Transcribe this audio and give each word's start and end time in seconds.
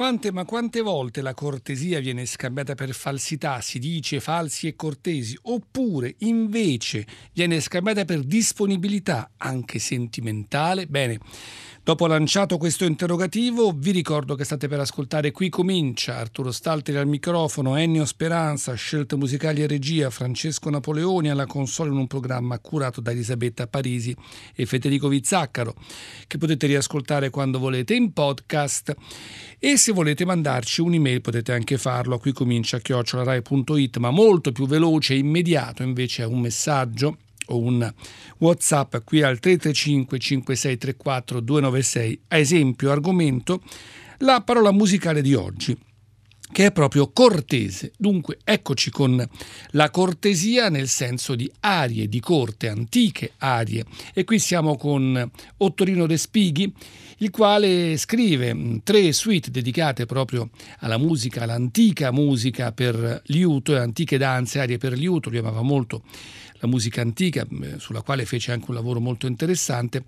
Quante, 0.00 0.32
ma 0.32 0.46
quante 0.46 0.80
volte 0.80 1.20
la 1.20 1.34
cortesia 1.34 2.00
viene 2.00 2.24
scambiata 2.24 2.74
per 2.74 2.94
falsità, 2.94 3.60
si 3.60 3.78
dice 3.78 4.18
falsi 4.18 4.66
e 4.66 4.74
cortesi, 4.74 5.38
oppure 5.42 6.14
invece 6.20 7.06
viene 7.34 7.60
scambiata 7.60 8.06
per 8.06 8.22
disponibilità, 8.22 9.32
anche 9.36 9.78
sentimentale? 9.78 10.86
Bene, 10.86 11.18
Dopo 11.82 12.06
lanciato 12.06 12.58
questo 12.58 12.84
interrogativo, 12.84 13.72
vi 13.74 13.90
ricordo 13.90 14.34
che 14.34 14.44
state 14.44 14.68
per 14.68 14.80
ascoltare 14.80 15.30
Qui 15.30 15.48
Comincia, 15.48 16.18
Arturo 16.18 16.52
Stalteri 16.52 16.98
al 16.98 17.06
microfono, 17.06 17.74
Ennio 17.74 18.04
Speranza, 18.04 18.74
scelte 18.74 19.16
musicali 19.16 19.62
e 19.62 19.66
regia, 19.66 20.10
Francesco 20.10 20.68
Napoleoni 20.68 21.30
alla 21.30 21.46
console 21.46 21.88
in 21.88 21.96
un 21.96 22.06
programma 22.06 22.58
curato 22.58 23.00
da 23.00 23.12
Elisabetta 23.12 23.66
Parisi 23.66 24.14
e 24.54 24.66
Federico 24.66 25.08
Vizzaccaro, 25.08 25.74
che 26.26 26.36
potete 26.36 26.66
riascoltare 26.66 27.30
quando 27.30 27.58
volete 27.58 27.94
in 27.94 28.12
podcast. 28.12 28.94
E 29.58 29.78
se 29.78 29.92
volete 29.92 30.26
mandarci 30.26 30.82
un'email 30.82 31.22
potete 31.22 31.52
anche 31.52 31.78
farlo 31.78 32.16
a 32.16 32.20
qui 32.20 32.32
comincia 32.32 32.78
chiocciolarai.it, 32.78 33.96
ma 33.96 34.10
molto 34.10 34.52
più 34.52 34.66
veloce 34.66 35.14
e 35.14 35.18
immediato 35.18 35.82
invece 35.82 36.24
è 36.24 36.26
un 36.26 36.40
messaggio 36.40 37.16
o 37.50 37.58
un 37.58 37.92
WhatsApp 38.38 38.96
qui 39.04 39.22
al 39.22 39.38
335 39.38 40.18
5634 40.18 41.40
296. 41.40 42.20
A 42.28 42.36
esempio, 42.36 42.90
argomento, 42.90 43.62
la 44.18 44.40
parola 44.42 44.72
musicale 44.72 45.22
di 45.22 45.34
oggi 45.34 45.76
che 46.52 46.66
è 46.66 46.72
proprio 46.72 47.10
cortese. 47.12 47.92
Dunque, 47.96 48.38
eccoci 48.44 48.90
con 48.90 49.26
la 49.70 49.90
cortesia 49.90 50.68
nel 50.68 50.88
senso 50.88 51.34
di 51.34 51.50
arie 51.60 52.08
di 52.08 52.20
corte, 52.20 52.68
antiche 52.68 53.32
arie. 53.38 53.84
E 54.12 54.24
qui 54.24 54.38
siamo 54.38 54.76
con 54.76 55.30
Ottorino 55.58 56.06
De 56.06 56.16
Spighi, 56.16 56.72
il 57.18 57.30
quale 57.30 57.96
scrive 57.96 58.52
mm, 58.52 58.76
tre 58.82 59.12
suite 59.12 59.50
dedicate 59.50 60.06
proprio 60.06 60.50
alla 60.78 60.98
musica, 60.98 61.42
all'antica 61.42 62.10
musica 62.10 62.72
per 62.72 63.22
liuto 63.26 63.74
e 63.74 63.78
antiche 63.78 64.18
danze, 64.18 64.60
arie 64.60 64.78
per 64.78 64.96
liuto, 64.96 65.28
lui 65.28 65.38
amava 65.38 65.62
molto 65.62 66.02
la 66.60 66.68
musica 66.68 67.00
antica, 67.00 67.46
mm, 67.52 67.76
sulla 67.76 68.02
quale 68.02 68.24
fece 68.24 68.52
anche 68.52 68.66
un 68.68 68.74
lavoro 68.74 69.00
molto 69.00 69.26
interessante, 69.26 70.04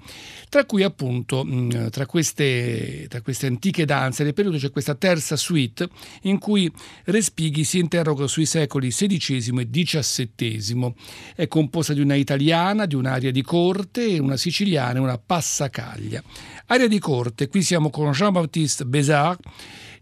tra 0.48 0.64
cui 0.64 0.82
appunto 0.82 1.44
mm, 1.44 1.88
tra 1.88 2.06
queste, 2.06 3.06
tra 3.08 3.20
queste 3.20 3.46
antiche 3.46 3.84
danze 3.84 4.24
del 4.24 4.34
periodo 4.34 4.58
c'è 4.58 4.70
questa 4.70 4.94
terza 4.94 5.36
suite 5.36 5.88
in 6.22 6.38
cui 6.38 6.70
Respighi 7.04 7.64
si 7.64 7.78
interroga 7.78 8.26
sui 8.26 8.46
secoli 8.46 8.90
XVI 8.90 9.60
e 9.60 9.68
XVII. 9.70 10.94
È 11.34 11.48
composta 11.48 11.92
di 11.92 12.00
una 12.00 12.14
italiana, 12.14 12.86
di 12.86 12.94
un'aria 12.94 13.32
di 13.32 13.42
corte, 13.42 14.18
una 14.18 14.36
siciliana 14.36 14.98
e 14.98 15.02
una 15.02 15.18
passacaglia. 15.18 16.22
Aria 16.66 16.88
di 16.88 16.98
corte, 16.98 17.48
qui 17.48 17.62
siamo 17.62 17.90
con 17.90 18.10
Jean-Baptiste 18.12 18.84
Bézard 18.84 19.40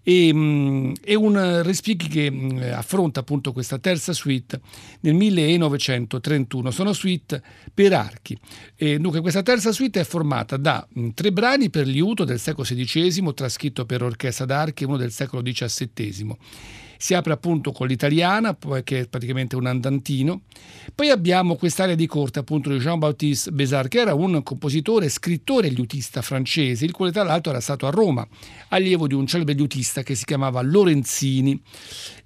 e, 0.03 0.33
mm, 0.33 0.93
è 1.03 1.15
un 1.15 1.63
Respighi 1.63 2.09
che 2.09 2.31
mm, 2.31 2.63
affronta 2.73 3.21
appunto 3.21 3.53
questa 3.53 3.79
terza 3.79 4.13
suite 4.13 4.61
nel 5.01 5.15
1931. 5.15 6.71
Sono 6.71 6.93
suite 6.93 7.43
per 7.73 7.93
archi. 7.93 8.39
E 8.77 8.99
dunque 8.99 9.21
questa 9.21 9.43
terza 9.43 9.73
suite 9.73 10.01
è 10.01 10.05
formata 10.05 10.57
da 10.57 10.87
mm, 10.99 11.11
tre 11.15 11.33
brani 11.33 11.71
per 11.71 11.87
liuto 11.87 12.25
del 12.25 12.39
secolo 12.39 12.67
XVI, 12.67 13.35
trascritto 13.35 13.85
per 13.85 14.03
orchestra 14.03 14.45
d'archi, 14.45 14.85
uno 14.85 14.97
del 14.97 15.13
secolo 15.13 15.43
XVII 15.43 16.37
si 17.01 17.15
apre 17.15 17.33
appunto 17.33 17.73
con 17.73 17.87
l'italiana, 17.87 18.55
che 18.85 19.01
è 19.01 19.09
praticamente 19.09 19.57
un 19.57 19.65
andantino. 19.65 20.43
Poi 20.95 21.09
abbiamo 21.09 21.57
quest'area 21.57 21.95
di 21.95 22.07
corte 22.07 22.41
appunto 22.41 22.69
di 22.69 22.77
Jean-Baptiste 22.77 23.53
Bézard, 23.53 23.89
che 23.89 24.01
era 24.01 24.13
un 24.13 24.43
compositore, 24.43 25.09
scrittore 25.09 25.69
e 25.69 25.71
liutista 25.71 26.21
francese, 26.21 26.85
il 26.85 26.93
quale 26.93 27.11
tra 27.11 27.23
l'altro 27.23 27.53
era 27.53 27.61
stato 27.61 27.87
a 27.87 27.91
Roma, 27.91 28.29
allievo 28.69 29.07
di 29.07 29.15
un 29.15 29.27
celebre 29.27 29.55
liutista 29.55 30.03
che 30.03 30.15
si 30.15 30.27
chiamava 30.27 30.61
Lorenzini 30.61 31.59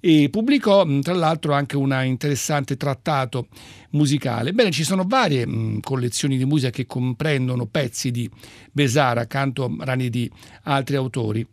e 0.01 0.27
pubblicò 0.29 0.85
tra 0.99 1.13
l'altro 1.13 1.53
anche 1.53 1.77
un 1.77 1.97
interessante 2.03 2.75
trattato 2.75 3.47
musicale. 3.91 4.51
Bene, 4.51 4.71
ci 4.71 4.83
sono 4.83 5.05
varie 5.07 5.47
mh, 5.47 5.79
collezioni 5.79 6.35
di 6.35 6.43
musica 6.43 6.71
che 6.71 6.85
comprendono 6.85 7.65
pezzi 7.65 8.11
di 8.11 8.29
Besara 8.73 9.21
accanto 9.21 9.63
a 9.63 9.69
brani 9.69 10.09
di 10.09 10.29
altri 10.63 10.97
autori. 10.97 11.47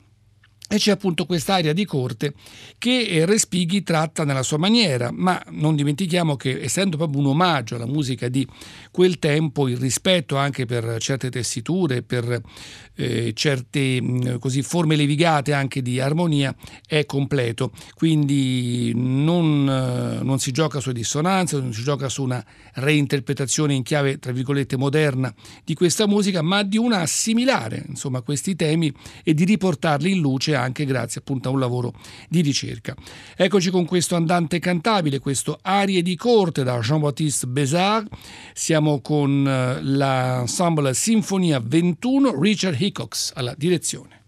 E 0.72 0.78
c'è 0.78 0.93
appunto 0.93 1.27
quest'area 1.27 1.75
di 1.75 1.84
corte 1.84 2.33
che 2.78 3.03
eh, 3.03 3.27
Respighi 3.27 3.83
tratta 3.83 4.25
nella 4.25 4.43
sua 4.43 4.56
maniera, 4.56 5.10
ma 5.12 5.38
non 5.50 5.77
dimentichiamo 5.77 6.34
che 6.34 6.62
essendo 6.62 6.97
proprio 6.97 7.21
un 7.21 7.27
omaggio 7.27 7.75
alla 7.75 7.84
musica 7.84 8.28
di 8.28 8.49
quel 8.91 9.19
tempo, 9.19 9.69
il 9.69 9.77
rispetto 9.77 10.38
anche 10.38 10.65
per 10.65 10.97
certe 10.99 11.28
tessiture, 11.28 12.00
per 12.00 12.41
eh, 12.95 13.33
certe 13.35 14.01
mh, 14.01 14.39
così, 14.39 14.63
forme 14.63 14.97
levigate 14.97 15.53
anche 15.53 15.83
di 15.83 16.01
armonia 16.01 16.55
è 16.87 17.07
completo, 17.07 17.73
quindi 17.95 18.93
non, 18.95 19.69
eh, 19.69 20.23
non 20.23 20.39
si 20.39 20.53
gioca 20.53 20.81
su 20.81 20.93
dissonanze, 20.93 21.59
non 21.59 21.73
si 21.73 21.83
gioca 21.83 22.09
su 22.09 22.23
una 22.23 22.45
reinterpretazione 22.75 23.75
in 23.75 23.83
chiave 23.83 24.19
tra 24.19 24.33
virgolette 24.33 24.77
moderna 24.77 25.33
di 25.65 25.75
questa 25.75 26.07
musica, 26.07 26.43
ma 26.43 26.63
di 26.63 26.79
una 26.79 27.01
assimilare 27.01 27.85
insomma 27.89 28.21
questi 28.21 28.57
temi 28.57 28.93
e 29.23 29.35
di 29.35 29.45
riportarli 29.45 30.13
in 30.13 30.21
luce 30.21 30.55
anche 30.55 30.85
grazie 30.85 31.21
appunto 31.21 31.49
a 31.49 31.53
un 31.53 31.59
lavoro 31.59 31.93
di 32.29 32.41
ricerca. 32.41 32.95
Eccoci 33.37 33.71
con 33.71 33.85
questo 33.85 34.17
andante 34.17 34.59
cantabile, 34.59 35.19
questo 35.19 35.59
Arie 35.63 36.03
di 36.03 36.17
corte 36.17 36.63
da 36.63 36.79
Jean-Baptiste 36.79 37.47
Bézard. 37.47 38.09
Siamo 38.53 39.01
con 39.01 39.47
eh, 39.47 39.83
l'ensemble 39.83 40.95
Sinfonia 40.95 41.61
21, 41.65 42.39
Richard 42.41 42.77
Hickox 42.93 43.33
alla 43.35 43.55
direzione. 43.57 44.22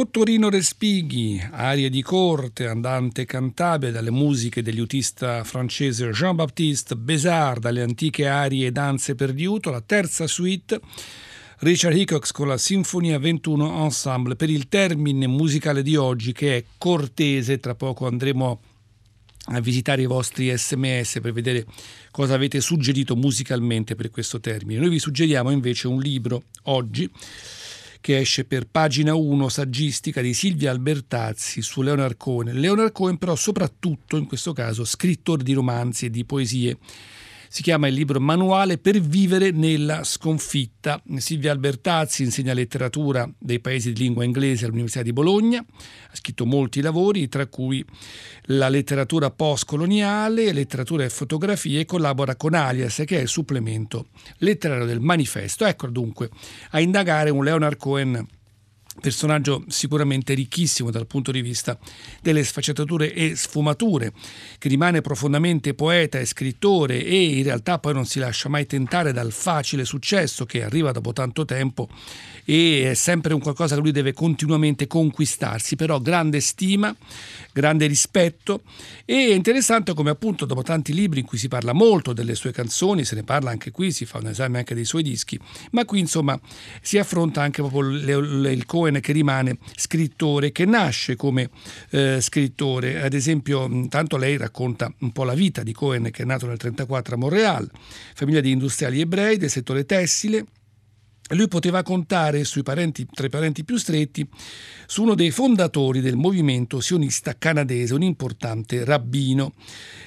Ottorino 0.00 0.48
Respighi, 0.48 1.44
arie 1.50 1.90
di 1.90 2.02
corte, 2.02 2.68
andante 2.68 3.24
cantabile 3.24 3.90
dalle 3.90 4.12
musiche 4.12 4.62
del 4.62 4.76
liutista 4.76 5.42
francese 5.42 6.10
Jean-Baptiste 6.10 6.94
Bézard, 6.94 7.62
dalle 7.62 7.82
antiche 7.82 8.28
arie 8.28 8.68
e 8.68 8.70
danze 8.70 9.16
per 9.16 9.34
liuto, 9.34 9.70
la 9.70 9.80
terza 9.80 10.28
suite 10.28 10.80
Richard 11.58 11.96
Hickox 11.96 12.30
con 12.30 12.46
la 12.46 12.58
Sinfonia 12.58 13.18
21 13.18 13.82
Ensemble 13.82 14.36
per 14.36 14.50
il 14.50 14.68
termine 14.68 15.26
musicale 15.26 15.82
di 15.82 15.96
oggi 15.96 16.30
che 16.30 16.58
è 16.58 16.64
cortese, 16.78 17.58
tra 17.58 17.74
poco 17.74 18.06
andremo 18.06 18.60
a 19.46 19.60
visitare 19.60 20.02
i 20.02 20.06
vostri 20.06 20.56
sms 20.56 21.18
per 21.20 21.32
vedere 21.32 21.66
cosa 22.12 22.34
avete 22.34 22.60
suggerito 22.60 23.16
musicalmente 23.16 23.96
per 23.96 24.10
questo 24.10 24.38
termine. 24.38 24.78
Noi 24.78 24.90
vi 24.90 25.00
suggeriamo 25.00 25.50
invece 25.50 25.88
un 25.88 25.98
libro 25.98 26.44
oggi 26.66 27.10
che 28.08 28.20
esce 28.20 28.46
per 28.46 28.66
pagina 28.66 29.14
1 29.14 29.50
saggistica 29.50 30.22
di 30.22 30.32
Silvia 30.32 30.70
Albertazzi 30.70 31.60
su 31.60 31.82
Leonard 31.82 32.16
Cohen. 32.16 32.58
Leonard 32.58 32.90
Cohen 32.90 33.18
però 33.18 33.36
soprattutto 33.36 34.16
in 34.16 34.24
questo 34.24 34.54
caso 34.54 34.86
scrittore 34.86 35.42
di 35.42 35.52
romanzi 35.52 36.06
e 36.06 36.10
di 36.10 36.24
poesie 36.24 36.78
si 37.48 37.62
chiama 37.62 37.88
il 37.88 37.94
libro 37.94 38.20
Manuale 38.20 38.78
per 38.78 39.00
vivere 39.00 39.50
nella 39.50 40.04
sconfitta. 40.04 41.02
Silvia 41.16 41.52
Albertazzi 41.52 42.22
insegna 42.22 42.52
letteratura 42.52 43.28
dei 43.38 43.60
paesi 43.60 43.92
di 43.92 44.02
lingua 44.02 44.24
inglese 44.24 44.64
all'Università 44.64 45.02
di 45.02 45.12
Bologna, 45.12 45.58
ha 45.60 46.16
scritto 46.16 46.46
molti 46.46 46.80
lavori, 46.80 47.28
tra 47.28 47.46
cui 47.46 47.84
la 48.44 48.68
letteratura 48.68 49.30
postcoloniale, 49.30 50.52
letteratura 50.52 51.04
e 51.04 51.10
fotografie 51.10 51.80
e 51.80 51.84
collabora 51.84 52.36
con 52.36 52.54
Alias, 52.54 53.02
che 53.06 53.18
è 53.18 53.22
il 53.22 53.28
supplemento 53.28 54.08
letterario 54.38 54.86
del 54.86 55.00
manifesto. 55.00 55.64
Ecco 55.64 55.88
dunque 55.88 56.30
a 56.70 56.80
indagare 56.80 57.30
un 57.30 57.44
Leonard 57.44 57.76
Cohen 57.76 58.26
personaggio 59.00 59.64
sicuramente 59.68 60.34
ricchissimo 60.34 60.90
dal 60.90 61.06
punto 61.06 61.30
di 61.30 61.40
vista 61.40 61.78
delle 62.20 62.44
sfaccettature 62.44 63.12
e 63.12 63.36
sfumature, 63.36 64.12
che 64.58 64.68
rimane 64.68 65.00
profondamente 65.00 65.74
poeta 65.74 66.18
e 66.18 66.26
scrittore 66.26 67.04
e 67.04 67.38
in 67.38 67.42
realtà 67.42 67.78
poi 67.78 67.94
non 67.94 68.06
si 68.06 68.18
lascia 68.18 68.48
mai 68.48 68.66
tentare 68.66 69.12
dal 69.12 69.32
facile 69.32 69.84
successo 69.84 70.44
che 70.44 70.62
arriva 70.62 70.92
dopo 70.92 71.12
tanto 71.12 71.44
tempo 71.44 71.88
e 72.50 72.92
è 72.92 72.94
sempre 72.94 73.34
un 73.34 73.40
qualcosa 73.40 73.74
che 73.74 73.82
lui 73.82 73.90
deve 73.90 74.14
continuamente 74.14 74.86
conquistarsi, 74.86 75.76
però 75.76 76.00
grande 76.00 76.40
stima, 76.40 76.96
grande 77.52 77.86
rispetto. 77.86 78.62
E 79.04 79.28
è 79.28 79.34
interessante 79.34 79.92
come 79.92 80.08
appunto 80.08 80.46
dopo 80.46 80.62
tanti 80.62 80.94
libri 80.94 81.20
in 81.20 81.26
cui 81.26 81.36
si 81.36 81.48
parla 81.48 81.74
molto 81.74 82.14
delle 82.14 82.34
sue 82.34 82.50
canzoni, 82.50 83.04
se 83.04 83.16
ne 83.16 83.22
parla 83.22 83.50
anche 83.50 83.70
qui, 83.70 83.92
si 83.92 84.06
fa 84.06 84.16
un 84.16 84.28
esame 84.28 84.56
anche 84.56 84.74
dei 84.74 84.86
suoi 84.86 85.02
dischi, 85.02 85.38
ma 85.72 85.84
qui 85.84 85.98
insomma 85.98 86.40
si 86.80 86.96
affronta 86.96 87.42
anche 87.42 87.60
proprio 87.60 87.90
il 87.90 88.64
Cohen 88.64 88.98
che 89.02 89.12
rimane 89.12 89.58
scrittore, 89.76 90.50
che 90.50 90.64
nasce 90.64 91.16
come 91.16 91.50
eh, 91.90 92.22
scrittore, 92.22 93.02
ad 93.02 93.12
esempio 93.12 93.66
intanto 93.66 94.16
lei 94.16 94.38
racconta 94.38 94.90
un 95.00 95.12
po' 95.12 95.24
la 95.24 95.34
vita 95.34 95.62
di 95.62 95.74
Cohen 95.74 96.04
che 96.04 96.22
è 96.22 96.24
nato 96.24 96.46
nel 96.46 96.56
1934 96.56 97.14
a 97.14 97.18
Montreal, 97.18 97.70
famiglia 98.14 98.40
di 98.40 98.52
industriali 98.52 99.02
ebrei 99.02 99.36
del 99.36 99.50
settore 99.50 99.84
tessile, 99.84 100.46
lui 101.34 101.48
poteva 101.48 101.82
contare 101.82 102.44
parenti, 102.62 103.06
tra 103.12 103.26
i 103.26 103.30
parenti 103.30 103.64
più 103.64 103.76
stretti 103.76 104.26
su 104.86 105.02
uno 105.02 105.14
dei 105.14 105.30
fondatori 105.30 106.00
del 106.00 106.16
movimento 106.16 106.80
sionista 106.80 107.36
canadese, 107.36 107.94
un 107.94 108.02
importante 108.02 108.84
rabbino. 108.84 109.52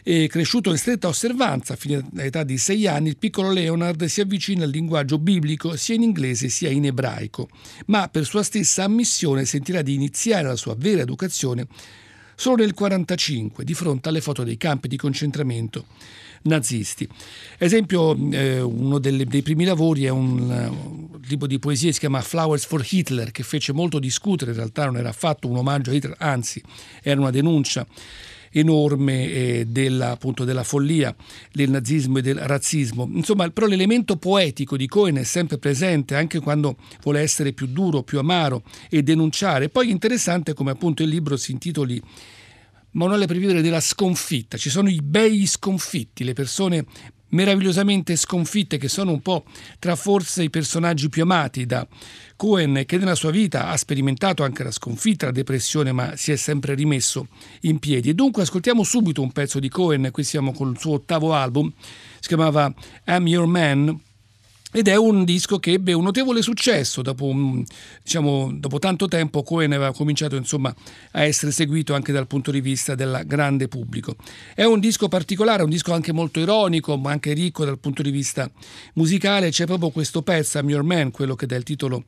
E 0.04 0.28
cresciuto 0.28 0.72
in 0.72 0.78
stretta 0.78 1.08
osservanza, 1.08 1.75
fino 1.75 2.01
all'età 2.16 2.44
di 2.44 2.58
sei 2.58 2.88
anni, 2.88 3.10
il 3.10 3.18
piccolo 3.18 3.51
Leonard 3.51 4.04
si 4.06 4.22
avvicina 4.22 4.63
al 4.63 4.72
linguaggio 4.72 5.20
biblico 5.20 5.75
sia 5.75 5.96
in 5.96 6.04
inglese 6.04 6.50
sia 6.50 6.70
in 6.70 6.86
ebraico, 6.86 7.50
ma 7.88 8.08
per 8.08 8.25
sua 8.25 8.44
stessa 8.44 8.84
ammissione 8.84 9.46
sentirà 9.46 9.82
di 9.82 9.94
iniziare 9.94 10.48
la 10.48 10.56
sua 10.56 10.75
vera 10.75 11.01
educazione 11.01 11.68
solo 12.36 12.56
nel 12.56 12.74
1945, 12.75 13.63
di 13.63 13.74
fronte 13.75 14.10
alle 14.10 14.22
foto 14.22 14.44
dei 14.44 14.58
campi 14.58 14.88
di 14.88 14.98
concentramento 14.98 15.86
nazisti. 16.43 17.07
Esempio, 17.57 18.17
eh, 18.31 18.62
uno 18.62 19.00
delle, 19.00 19.25
dei 19.25 19.41
primi 19.41 19.65
lavori 19.65 20.05
è 20.05 20.10
un, 20.10 20.50
un 20.50 21.19
tipo 21.21 21.48
di 21.48 21.60
poesia 21.60 21.91
si 21.91 22.00
chiama 22.00 22.21
Flowers 22.21 22.65
for 22.65 22.86
Hitler, 22.88 23.31
che 23.31 23.43
fece 23.43 23.74
molto 23.74 24.00
discutere, 24.00 24.51
in 24.51 24.57
realtà 24.57 24.86
non 24.86 24.98
era 24.98 25.10
affatto 25.10 25.48
un 25.48 25.57
omaggio 25.57 25.91
a 25.91 25.93
Hitler, 25.93 26.15
anzi 26.19 26.62
era 27.01 27.19
una 27.19 27.31
denuncia 27.31 27.86
enorme 28.51 29.31
eh, 29.31 29.65
della, 29.67 30.12
appunto, 30.12 30.43
della 30.43 30.63
follia, 30.63 31.15
del 31.51 31.69
nazismo 31.69 32.17
e 32.17 32.21
del 32.21 32.38
razzismo. 32.38 33.10
Insomma, 33.13 33.50
però 33.50 33.65
l'elemento 33.65 34.17
poetico 34.17 34.77
di 34.77 34.88
Cohen 34.88 35.15
è 35.15 35.24
sempre 35.24 35.57
presente 35.57 36.15
anche 36.15 36.39
quando 36.39 36.75
vuole 37.01 37.21
essere 37.21 37.53
più 37.53 37.67
duro, 37.67 38.03
più 38.03 38.19
amaro 38.19 38.63
e 38.89 39.03
denunciare. 39.03 39.69
Poi 39.69 39.89
interessante 39.89 40.53
come 40.53 40.71
appunto 40.71 41.03
il 41.03 41.10
libro 41.10 41.38
si 41.38 41.51
intitoli 41.51 42.01
Manuale 42.91 43.25
per 43.25 43.38
vivere 43.38 43.62
della 43.62 43.79
sconfitta. 43.79 44.57
Ci 44.57 44.69
sono 44.69 44.89
i 44.89 45.00
bei 45.01 45.45
sconfitti, 45.45 46.24
le 46.24 46.33
persone 46.33 46.86
meravigliosamente 47.31 48.15
sconfitte 48.15 48.77
che 48.77 48.89
sono 48.89 49.12
un 49.12 49.21
po' 49.21 49.45
tra 49.79 49.95
forse 49.95 50.43
i 50.43 50.50
personaggi 50.50 51.10
più 51.10 51.24
amati 51.24 51.65
da 51.65 51.88
Cohen 52.36 52.83
che 52.86 52.98
nella 52.98 53.15
sua 53.15 53.31
vita 53.31 53.69
ha 53.69 53.77
sperimentato 53.77 54.43
anche 54.43 54.63
la 54.63 54.71
sconfitta, 54.71 55.27
la 55.27 55.31
depressione 55.31 55.91
ma 55.91 56.15
si 56.15 56.31
è 56.31 56.36
sempre 56.36 56.74
rimesso 56.74 57.27
in 57.62 57.79
piedi 57.79 58.10
e 58.10 58.13
dunque 58.13 58.43
ascoltiamo 58.43 58.83
subito 58.83 59.21
un 59.21 59.31
pezzo 59.31 59.60
di 59.60 59.69
Cohen 59.69 60.10
qui 60.12 60.24
siamo 60.24 60.51
col 60.51 60.77
suo 60.77 60.95
ottavo 60.95 61.33
album 61.33 61.71
si 62.19 62.27
chiamava 62.27 62.74
I'm 63.05 63.27
Your 63.27 63.48
Man 63.48 63.98
ed 64.72 64.88
è 64.88 64.96
un 64.96 65.24
disco 65.25 65.60
che 65.60 65.74
ebbe 65.74 65.94
un 65.94 66.04
notevole 66.04 66.42
successo. 66.42 67.01
Dopo, 67.01 67.34
diciamo, 68.01 68.51
dopo 68.54 68.80
tanto 68.80 69.08
tempo 69.08 69.44
Cohen 69.44 69.74
aveva 69.74 69.94
cominciato 69.94 70.36
insomma, 70.36 70.74
a 71.12 71.24
essere 71.24 71.51
seguito 71.51 71.94
anche 71.94 72.12
dal 72.12 72.28
punto 72.28 72.51
di 72.51 72.62
vista 72.62 72.96
del 72.96 73.24
grande 73.25 73.68
pubblico. 73.68 74.16
È 74.56 74.63
un 74.63 74.80
disco 74.80 75.08
particolare, 75.08 75.63
un 75.63 75.70
disco 75.70 75.94
anche 75.94 76.12
molto 76.12 76.40
ironico, 76.40 76.98
ma 76.98 77.12
anche 77.12 77.34
ricco 77.34 77.66
dal 77.66 77.80
punto 77.80 78.01
di 78.01 78.12
vista 78.12 78.50
musicale. 78.94 79.50
C'è 79.50 79.66
proprio 79.66 79.90
questo 79.90 80.22
pezzo, 80.22 80.58
I'm 80.58 80.70
Your 80.70 80.84
Man, 80.84 81.12
quello 81.12 81.36
che 81.36 81.46
dà 81.46 81.56
il 81.56 81.63
titolo 81.63 82.04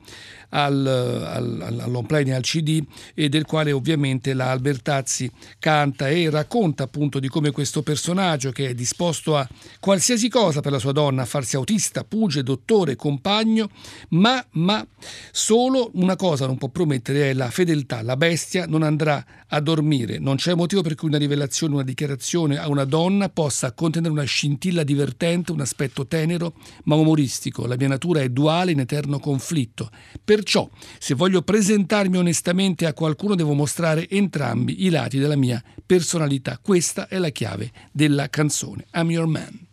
al, 0.50 0.86
al, 0.86 1.80
all'on 1.80 2.06
play 2.06 2.30
al 2.30 2.42
CD, 2.42 2.82
e 3.14 3.28
del 3.28 3.44
quale 3.44 3.72
ovviamente 3.72 4.32
la 4.34 4.50
Albertazzi 4.50 5.30
canta 5.58 6.08
e 6.08 6.30
racconta 6.30 6.84
appunto 6.84 7.18
di 7.18 7.28
come 7.28 7.50
questo 7.50 7.82
personaggio 7.82 8.50
che 8.50 8.68
è 8.68 8.74
disposto 8.74 9.36
a 9.36 9.46
qualsiasi 9.80 10.28
cosa 10.28 10.60
per 10.60 10.72
la 10.72 10.78
sua 10.78 10.92
donna, 10.92 11.22
a 11.22 11.26
farsi 11.26 11.56
autista, 11.56 12.04
puge, 12.04 12.42
dottore, 12.54 12.96
compagno, 12.96 13.68
ma, 14.10 14.44
ma 14.52 14.86
solo 15.30 15.90
una 15.94 16.16
cosa 16.16 16.46
non 16.46 16.56
può 16.56 16.68
promettere 16.68 17.30
è 17.30 17.32
la 17.34 17.50
fedeltà. 17.50 18.02
La 18.02 18.16
bestia 18.16 18.66
non 18.66 18.82
andrà 18.82 19.24
a 19.48 19.60
dormire. 19.60 20.18
Non 20.18 20.36
c'è 20.36 20.54
motivo 20.54 20.82
per 20.82 20.94
cui 20.94 21.08
una 21.08 21.18
rivelazione, 21.18 21.74
una 21.74 21.82
dichiarazione 21.82 22.58
a 22.58 22.68
una 22.68 22.84
donna 22.84 23.28
possa 23.28 23.72
contenere 23.72 24.12
una 24.12 24.24
scintilla 24.24 24.82
divertente, 24.82 25.52
un 25.52 25.60
aspetto 25.60 26.06
tenero 26.06 26.54
ma 26.84 26.94
umoristico. 26.94 27.66
La 27.66 27.76
mia 27.76 27.88
natura 27.88 28.20
è 28.20 28.28
duale 28.28 28.72
in 28.72 28.80
eterno 28.80 29.18
conflitto. 29.18 29.90
Perciò, 30.22 30.68
se 30.98 31.14
voglio 31.14 31.42
presentarmi 31.42 32.16
onestamente 32.16 32.86
a 32.86 32.94
qualcuno, 32.94 33.34
devo 33.34 33.54
mostrare 33.54 34.08
entrambi 34.08 34.84
i 34.84 34.90
lati 34.90 35.18
della 35.18 35.36
mia 35.36 35.62
personalità. 35.84 36.58
Questa 36.60 37.08
è 37.08 37.18
la 37.18 37.30
chiave 37.30 37.70
della 37.92 38.28
canzone. 38.28 38.86
I'm 38.94 39.10
your 39.10 39.26
man. 39.26 39.72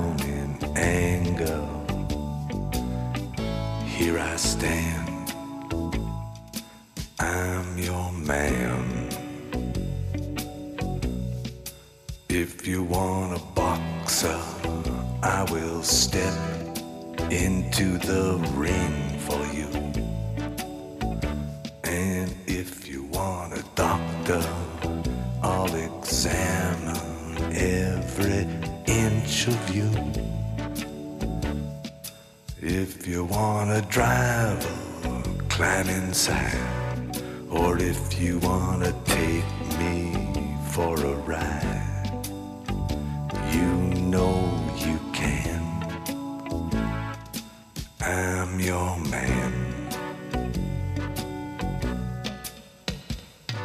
I'm 48.51 48.59
your 48.59 48.97
man. 49.09 49.53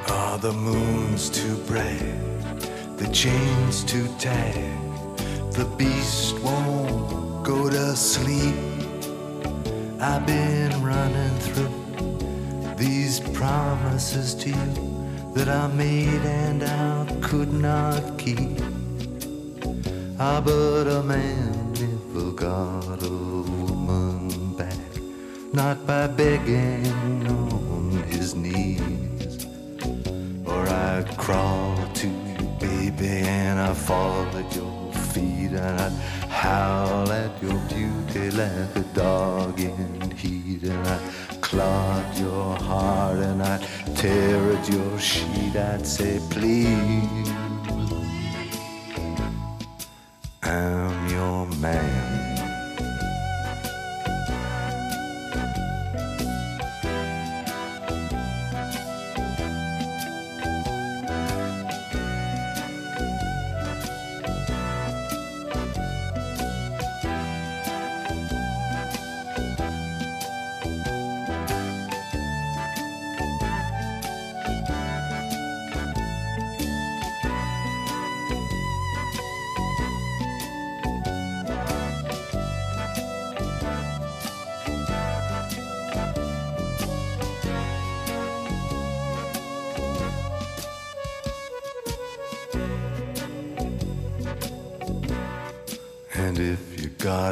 Are 0.08 0.38
the 0.38 0.52
moons 0.52 1.28
too 1.28 1.56
bright? 1.66 2.14
The 2.96 3.08
chains 3.12 3.82
too 3.82 4.06
tight? 4.20 4.78
The 5.50 5.64
beast 5.76 6.38
won't 6.38 7.44
go 7.44 7.68
to 7.68 7.96
sleep. 7.96 8.54
I've 9.98 10.24
been 10.24 10.70
running 10.84 11.36
through 11.40 12.76
these 12.76 13.18
promises 13.18 14.36
to 14.36 14.50
you 14.50 15.32
that 15.34 15.48
I 15.48 15.66
made 15.66 16.24
and 16.24 16.62
I 16.62 17.06
could 17.22 17.52
not 17.52 18.18
keep. 18.18 18.60
Ah, 20.20 20.40
but 20.40 20.86
a 20.86 21.02
man 21.02 21.72
never 21.72 22.30
got 22.30 23.02
a 23.02 23.10
woman 23.10 23.46
back, 23.46 23.55
not 25.56 25.86
by 25.86 26.06
begging 26.06 27.26
on 27.28 27.90
his 28.10 28.34
knees. 28.34 29.46
Or 30.44 30.68
I'd 30.68 31.08
crawl 31.16 31.78
to 31.94 32.06
you, 32.06 32.46
baby, 32.60 33.24
and 33.24 33.58
I'd 33.58 33.74
fall 33.74 34.26
at 34.36 34.54
your 34.54 34.92
feet, 34.92 35.52
and 35.52 35.80
I'd 35.80 35.92
howl 36.28 37.10
at 37.10 37.42
your 37.42 37.58
beauty 37.70 38.30
like 38.32 38.76
a 38.76 38.84
dog 38.92 39.58
in 39.58 40.10
heat, 40.10 40.62
and 40.64 40.86
I'd 40.86 41.40
clog 41.40 42.04
your 42.18 42.54
heart, 42.56 43.16
and 43.16 43.42
I'd 43.42 43.66
tear 43.96 44.52
at 44.52 44.68
your 44.68 44.98
sheet. 44.98 45.56
I'd 45.56 45.86
say, 45.86 46.20
please, 46.28 47.30
I'm 50.42 51.08
your 51.08 51.46
man. 51.64 52.15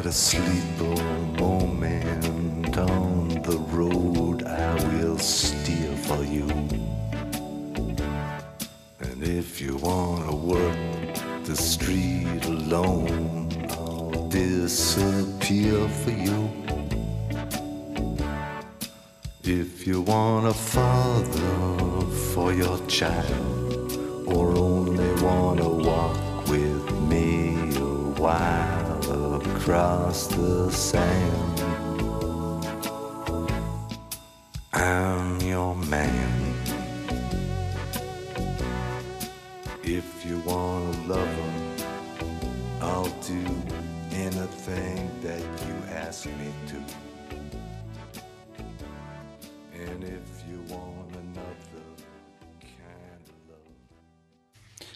To 0.03 0.11
sleep 0.11 0.81
a 0.81 1.41
moment 1.41 2.77
on 2.77 3.29
the 3.41 3.57
road 3.71 4.43
I 4.43 4.73
will 4.93 5.17
steer 5.17 5.95
for 5.95 6.23
you. 6.23 6.47
And 8.99 9.23
if 9.23 9.59
you 9.59 9.77
wanna 9.77 10.35
work 10.35 11.15
the 11.45 11.55
street 11.55 12.45
alone, 12.45 13.49
I'll 13.71 14.27
disappear 14.27 15.87
for 15.87 16.11
you. 16.11 16.51
If 19.43 19.87
you 19.87 20.01
want 20.01 20.45
a 20.45 20.53
father 20.53 22.05
for 22.33 22.53
your 22.53 22.77
child, 22.87 23.54
across 30.15 30.27
the 30.27 30.71
sand, 30.71 31.61
I'm 34.73 35.41
your 35.41 35.75
man. 35.75 36.53
If 39.83 40.25
you 40.25 40.39
wanna 40.45 40.91
love 41.07 41.27
him, 41.27 41.53
I'll 42.81 43.13
do 43.27 43.43
anything 44.11 45.09
that 45.21 45.41
you 45.41 45.75
ask 45.93 46.25
me 46.25 46.51
to. 46.67 46.77
And 49.73 50.03
if 50.03 50.27
you 50.49 50.59
want 50.73 51.15
another. 51.15 51.83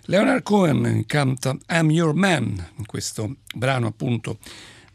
Leonard 0.05 0.43
Cohen 0.43 1.05
canta 1.05 1.57
I'm 1.67 1.91
Your 1.91 2.13
Man, 2.13 2.65
in 2.77 2.85
questo 2.85 3.35
brano 3.53 3.87
appunto 3.87 4.39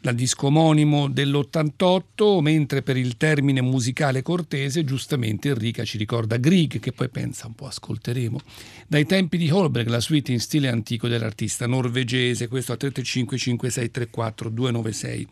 dal 0.05 0.13
disco 0.13 0.45
omonimo 0.47 1.07
dell'88, 1.07 2.39
mentre 2.39 2.83
per 2.83 2.95
il 2.95 3.17
termine 3.17 3.59
musicale 3.61 4.21
cortese, 4.21 4.83
giustamente 4.83 5.49
Enrica 5.49 5.83
ci 5.83 5.97
ricorda 5.97 6.37
Grieg, 6.37 6.79
che 6.79 6.91
poi 6.91 7.09
pensa 7.09 7.47
un 7.47 7.55
po' 7.55 7.65
ascolteremo, 7.65 8.39
dai 8.85 9.07
tempi 9.07 9.35
di 9.35 9.49
Holberg, 9.49 9.87
la 9.87 9.99
suite 9.99 10.31
in 10.31 10.39
stile 10.39 10.67
antico 10.67 11.07
dell'artista 11.07 11.65
norvegese, 11.65 12.47
questo 12.47 12.73
a 12.73 12.77
335 12.77 13.37
5634 13.39 14.49
296. 14.49 15.27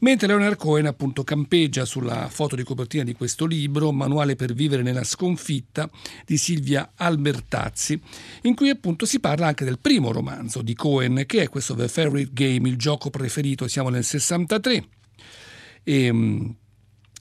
Mentre 0.00 0.26
Leonard 0.26 0.56
Cohen 0.56 0.86
appunto 0.86 1.24
campeggia 1.24 1.84
sulla 1.84 2.28
foto 2.28 2.56
di 2.56 2.62
copertina 2.62 3.04
di 3.04 3.14
questo 3.14 3.46
libro, 3.46 3.92
Manuale 3.92 4.36
per 4.36 4.52
vivere 4.52 4.82
nella 4.82 5.04
sconfitta 5.04 5.88
di 6.24 6.36
Silvia 6.36 6.92
Albertazzi, 6.94 8.00
in 8.42 8.54
cui 8.54 8.68
appunto 8.68 9.06
si 9.06 9.20
parla 9.20 9.46
anche 9.46 9.64
del 9.64 9.78
primo 9.78 10.12
romanzo 10.12 10.62
di 10.62 10.74
Cohen, 10.74 11.24
che 11.26 11.42
è 11.42 11.48
questo 11.48 11.74
The 11.74 11.88
Favorite 11.88 12.30
Game, 12.32 12.68
il 12.68 12.76
gioco 12.76 13.10
preferito, 13.10 13.68
siamo 13.68 13.88
nel 13.88 14.04
63. 14.04 14.88
E, 15.82 16.54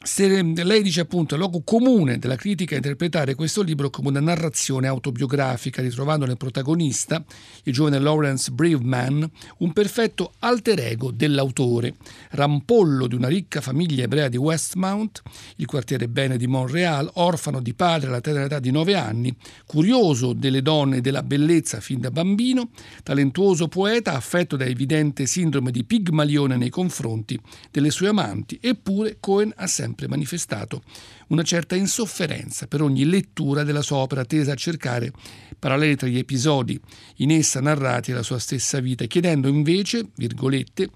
se 0.06 0.44
lei 0.44 0.84
dice 0.84 1.02
appunto 1.02 1.34
è 1.34 1.38
luogo 1.38 1.64
comune 1.64 2.20
della 2.20 2.36
critica 2.36 2.76
interpretare 2.76 3.34
questo 3.34 3.64
libro 3.64 3.90
come 3.90 4.10
una 4.10 4.20
narrazione 4.20 4.86
autobiografica, 4.86 5.82
ritrovando 5.82 6.28
nel 6.28 6.38
protagonista, 6.38 7.24
il 7.64 7.74
giovane 7.74 7.98
Lawrence 7.98 8.52
Braveman, 8.52 9.28
un 9.58 9.74
perfetto 9.74 10.34
alter 10.40 10.80
ego 10.80 11.10
dell'autore, 11.10 11.96
rampollo 12.32 13.08
di 13.08 13.16
una 13.16 13.28
ricca 13.28 13.62
famiglia 13.62 14.04
ebrea 14.04 14.30
di 14.30 14.38
Westmount, 14.38 15.24
il 15.56 15.66
quartiere 15.66 16.08
bene 16.08 16.38
di 16.38 16.46
Montreal, 16.46 17.10
orfano 17.14 17.60
di 17.60 17.74
padre 17.74 18.10
alla 18.10 18.22
tenera 18.22 18.46
età 18.46 18.60
di 18.60 18.70
nove 18.70 18.94
anni, 18.96 19.36
curioso 19.66 20.34
delle 20.34 20.62
donne 20.62 20.98
e 20.98 21.02
della 21.02 21.24
bellezza 21.24 21.80
fin 21.80 22.00
da 22.00 22.12
bambino, 22.12 22.70
talentuoso 23.02 23.68
poeta 23.68 24.14
affetto 24.14 24.56
da 24.56 24.66
evidente 24.66 25.26
sindrome 25.26 25.72
di 25.72 25.84
pigmalione 25.84 26.58
nei 26.58 26.70
confronti 26.70 27.40
delle 27.72 27.90
sue 27.90 28.10
amanti, 28.10 28.60
eppure 28.62 29.18
Cohen 29.20 29.52
ha 29.56 29.66
sempre 29.66 29.94
sempre 29.96 30.08
manifestato 30.10 30.84
una 31.28 31.44
certa 31.44 31.76
insofferenza 31.76 32.68
per 32.68 32.82
ogni 32.82 33.06
lettura 33.06 33.64
della 33.64 33.82
sua 33.82 33.98
opera 33.98 34.26
tesa 34.26 34.52
a 34.52 34.56
cercare 34.56 35.12
paralleli 35.58 35.96
tra 35.96 36.08
gli 36.08 36.18
episodi 36.18 36.80
in 37.18 37.32
essa 37.32 37.62
narrati 37.62 38.12
e 38.12 38.14
la 38.14 38.22
sua 38.22 38.38
stessa 38.38 38.82
vita, 38.82 39.06
chiedendo 39.06 39.48
invece, 39.48 40.10
virgolette, 40.16 40.90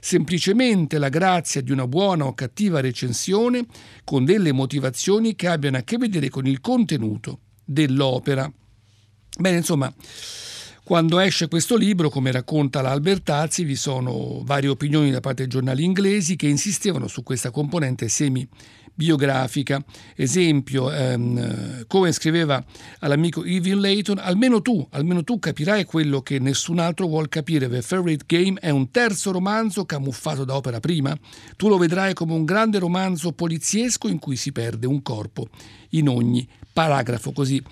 semplicemente 0.00 0.98
la 0.98 1.08
grazia 1.08 1.62
di 1.62 1.70
una 1.70 1.86
buona 1.86 2.26
o 2.26 2.34
cattiva 2.34 2.80
recensione 2.80 3.64
con 4.02 4.24
delle 4.24 4.50
motivazioni 4.52 5.36
che 5.36 5.46
abbiano 5.46 5.76
a 5.76 5.82
che 5.82 5.96
vedere 5.96 6.28
con 6.28 6.46
il 6.46 6.60
contenuto 6.60 7.40
dell'opera. 7.64 8.52
Bene, 9.38 9.56
insomma, 9.56 9.94
quando 10.90 11.20
esce 11.20 11.46
questo 11.46 11.76
libro, 11.76 12.10
come 12.10 12.32
racconta 12.32 12.82
l'Albertazzi, 12.82 13.62
vi 13.62 13.76
sono 13.76 14.42
varie 14.42 14.70
opinioni 14.70 15.12
da 15.12 15.20
parte 15.20 15.42
dei 15.42 15.46
giornali 15.46 15.84
inglesi 15.84 16.34
che 16.34 16.48
insistevano 16.48 17.06
su 17.06 17.22
questa 17.22 17.52
componente 17.52 18.08
semi 18.08 18.44
biografica. 18.92 19.80
Esempio, 20.16 20.90
ehm, 20.90 21.86
Cohen 21.86 22.12
scriveva 22.12 22.60
all'amico 22.98 23.44
Evan 23.44 23.80
Layton, 23.80 24.18
almeno 24.18 24.62
tu, 24.62 24.84
almeno 24.90 25.22
tu 25.22 25.38
capirai 25.38 25.84
quello 25.84 26.22
che 26.22 26.40
nessun 26.40 26.80
altro 26.80 27.06
vuol 27.06 27.28
capire. 27.28 27.68
The 27.68 27.82
Favorite 27.82 28.24
Game 28.26 28.58
è 28.58 28.70
un 28.70 28.90
terzo 28.90 29.30
romanzo 29.30 29.84
camuffato 29.84 30.44
da 30.44 30.56
opera 30.56 30.80
prima. 30.80 31.16
Tu 31.54 31.68
lo 31.68 31.78
vedrai 31.78 32.14
come 32.14 32.32
un 32.32 32.44
grande 32.44 32.80
romanzo 32.80 33.30
poliziesco 33.30 34.08
in 34.08 34.18
cui 34.18 34.34
si 34.34 34.50
perde 34.50 34.88
un 34.88 35.02
corpo 35.02 35.50
in 35.90 36.08
ogni 36.08 36.48
paragrafo. 36.72 37.30
Così 37.30 37.62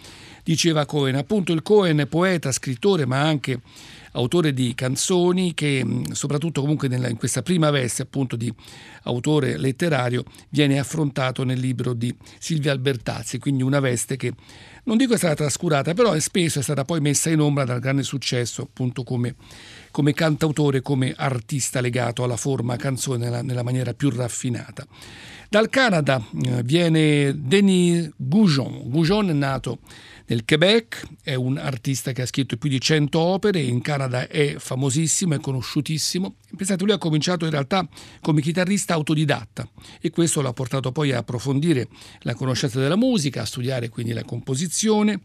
diceva 0.49 0.87
Cohen. 0.87 1.15
Appunto 1.17 1.53
il 1.53 1.61
Cohen 1.61 2.07
poeta, 2.09 2.51
scrittore, 2.53 3.05
ma 3.05 3.21
anche 3.21 3.61
autore 4.13 4.55
di 4.55 4.75
canzoni 4.75 5.53
che 5.53 5.85
soprattutto 6.13 6.63
comunque 6.63 6.89
nella, 6.89 7.09
in 7.09 7.19
questa 7.19 7.43
prima 7.43 7.69
veste 7.71 8.01
appunto 8.01 8.35
di 8.35 8.53
autore 9.03 9.59
letterario 9.59 10.25
viene 10.49 10.79
affrontato 10.79 11.45
nel 11.45 11.59
libro 11.59 11.93
di 11.93 12.15
Silvia 12.39 12.73
Albertazzi, 12.73 13.39
quindi 13.39 13.63
una 13.63 13.79
veste 13.79 14.17
che 14.17 14.33
non 14.85 14.97
dico 14.97 15.13
è 15.13 15.19
stata 15.19 15.35
trascurata, 15.35 15.93
però 15.93 16.13
è 16.13 16.21
spesso 16.21 16.61
è 16.61 16.63
stata 16.63 16.87
poi 16.87 17.01
messa 17.01 17.29
in 17.29 17.41
ombra 17.41 17.67
dal 17.67 17.79
grande 17.79 18.03
successo 18.03 18.63
appunto 18.63 19.03
come, 19.03 19.35
come 19.91 20.15
cantautore, 20.15 20.81
come 20.81 21.13
artista 21.15 21.83
legato 21.83 22.25
alla 22.25 22.39
forma 22.39 22.77
canzone 22.77 23.19
nella, 23.19 23.43
nella 23.43 23.63
maniera 23.63 23.93
più 23.93 24.09
raffinata. 24.09 24.87
Dal 25.51 25.69
Canada 25.69 26.23
eh, 26.43 26.63
viene 26.63 27.35
Denis 27.39 28.11
Goujon. 28.17 28.89
Goujon 28.89 29.29
è 29.29 29.35
nato 29.35 29.81
nel 30.31 30.45
Quebec, 30.45 31.07
è 31.23 31.35
un 31.35 31.57
artista 31.57 32.13
che 32.13 32.21
ha 32.21 32.27
scritto 32.27 32.59
più 32.59 32.69
di 32.69 32.79
100 32.79 33.19
opere, 33.19 33.61
in 33.61 33.81
Canada 33.81 34.29
è 34.29 34.57
famosissimo, 34.59 35.35
è 35.35 35.41
conosciutissimo. 35.41 36.37
Pensate, 36.55 36.85
lui 36.85 36.93
ha 36.93 36.99
cominciato 36.99 37.47
in 37.47 37.51
realtà 37.51 37.89
come 38.21 38.43
chitarrista 38.43 38.93
autodidatta 38.93 39.67
e 40.01 40.11
questo 40.11 40.43
l'ha 40.43 40.53
portato 40.53 40.93
poi 40.93 41.13
a 41.13 41.19
approfondire 41.19 41.89
la 42.21 42.35
conoscenza 42.35 42.79
della 42.79 42.97
musica, 42.97 43.41
a 43.41 43.47
studiare 43.47 43.89
quindi 43.89 44.13
la 44.13 44.23
composizione. 44.23 45.19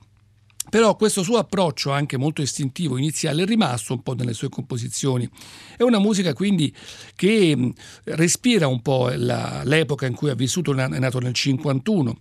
Però 0.70 0.96
questo 0.96 1.22
suo 1.22 1.38
approccio, 1.38 1.92
anche 1.92 2.16
molto 2.16 2.42
istintivo, 2.42 2.98
iniziale, 2.98 3.44
è 3.44 3.46
rimasto 3.46 3.92
un 3.92 4.04
po' 4.04 4.14
nelle 4.14 4.32
sue 4.32 4.48
composizioni. 4.48 5.30
È 5.76 5.84
una 5.84 6.00
musica 6.00 6.34
quindi 6.34 6.74
che 7.18 7.74
respira 8.06 8.68
un 8.68 8.82
po' 8.82 9.10
la, 9.14 9.64
l'epoca 9.66 10.06
in 10.06 10.16
cui 10.16 10.30
ha 10.30 10.36
vissuto, 10.36 10.72
è 10.74 10.88
nato 10.88 11.20
nel 11.20 11.34
51 11.34 12.18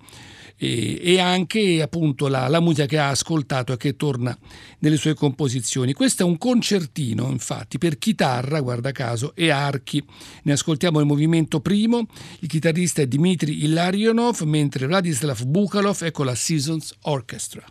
e, 0.62 1.00
e 1.02 1.18
anche 1.18 1.82
appunto 1.82 2.28
la, 2.28 2.46
la, 2.46 2.60
musica 2.60 2.86
che 2.86 2.98
ha 2.98 3.08
ascoltato 3.08 3.72
e 3.72 3.76
che 3.76 3.96
torna 3.96 4.36
nelle 4.78 4.96
sue 4.96 5.14
composizioni. 5.14 5.92
Questo 5.92 6.22
è 6.22 6.24
un 6.24 6.38
concertino, 6.38 7.28
infatti, 7.30 7.78
per 7.78 7.98
chitarra, 7.98 8.60
guarda 8.60 8.92
caso, 8.92 9.32
e 9.34 9.50
archi. 9.50 10.04
Ne 10.44 10.52
ascoltiamo 10.52 11.00
il 11.00 11.06
movimento 11.06 11.60
primo, 11.60 12.06
il 12.38 12.48
chitarrista 12.48 13.02
è 13.02 13.08
Dmitry 13.08 13.64
Ilarionov, 13.64 14.42
mentre 14.42 14.86
Vladislav 14.86 15.42
Bukhalov 15.44 16.04
è 16.04 16.12
con 16.12 16.26
la 16.26 16.36
Seasons 16.36 16.94
Orchestra. 17.02 17.64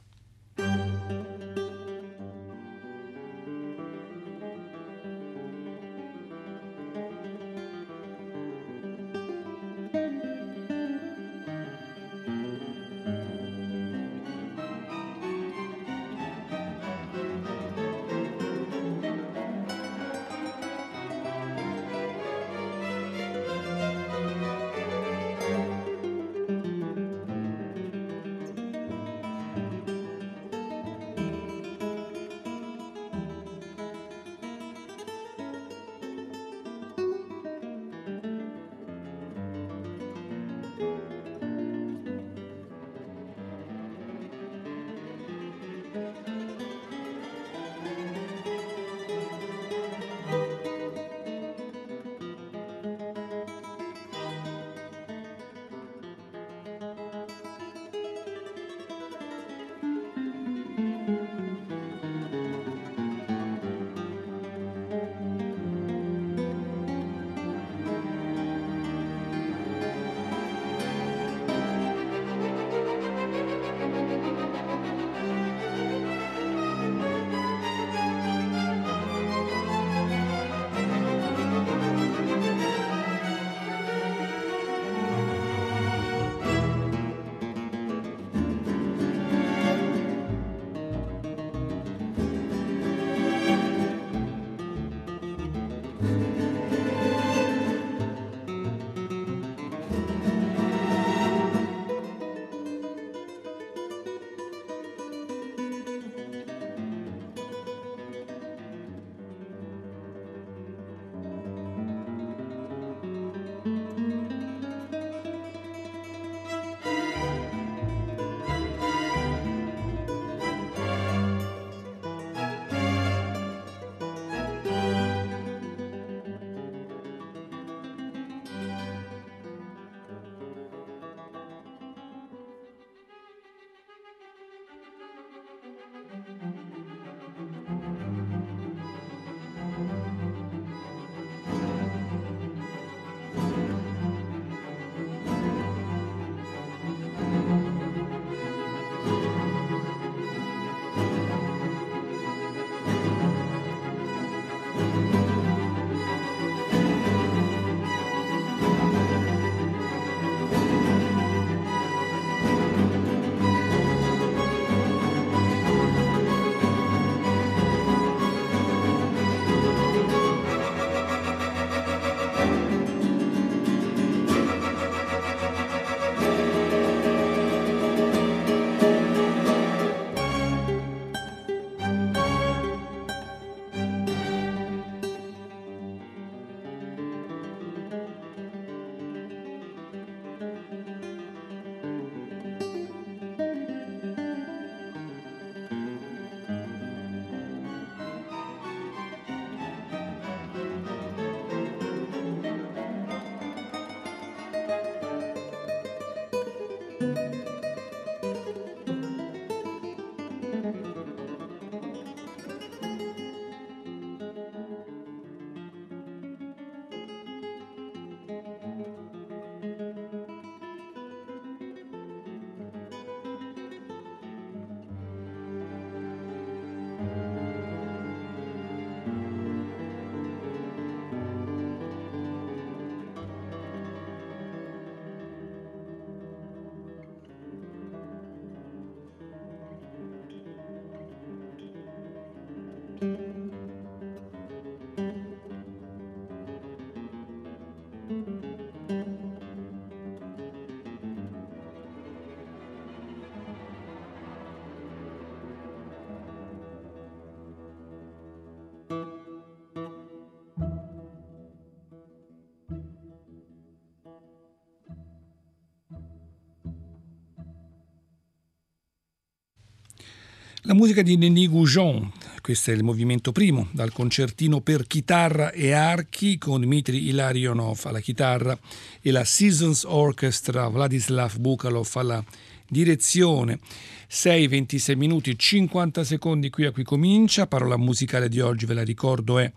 La 270.72 270.78
musica 270.78 271.02
di 271.02 271.18
Denis 271.18 271.50
Goujon, 271.50 272.14
questo 272.42 272.72
è 272.72 272.74
il 272.74 272.82
movimento 272.82 273.34
primo, 273.34 273.68
dal 273.74 273.92
concertino 273.92 274.62
per 274.62 274.88
chitarra 274.88 275.52
e 275.52 275.74
archi 275.74 276.38
con 276.38 276.62
Dmitry 276.62 277.10
Ilarionov 277.10 277.82
alla 277.84 278.00
chitarra 278.00 278.58
e 279.02 279.12
la 279.12 279.26
Seasons 279.26 279.84
Orchestra 279.84 280.70
Vladislav 280.70 281.36
Bukalov 281.40 281.90
alla 281.96 282.24
direzione. 282.70 283.60
6, 284.08 284.48
26 284.48 284.96
minuti, 284.96 285.38
50 285.38 286.06
secondi 286.06 286.50
qui 286.50 286.64
a 286.64 286.72
qui 286.72 286.84
comincia. 286.86 287.48
Parola 287.48 287.76
musicale 287.76 288.30
di 288.30 288.40
oggi, 288.40 288.66
ve 288.66 288.74
la 288.74 288.84
ricordo, 288.84 289.40
è 289.40 289.52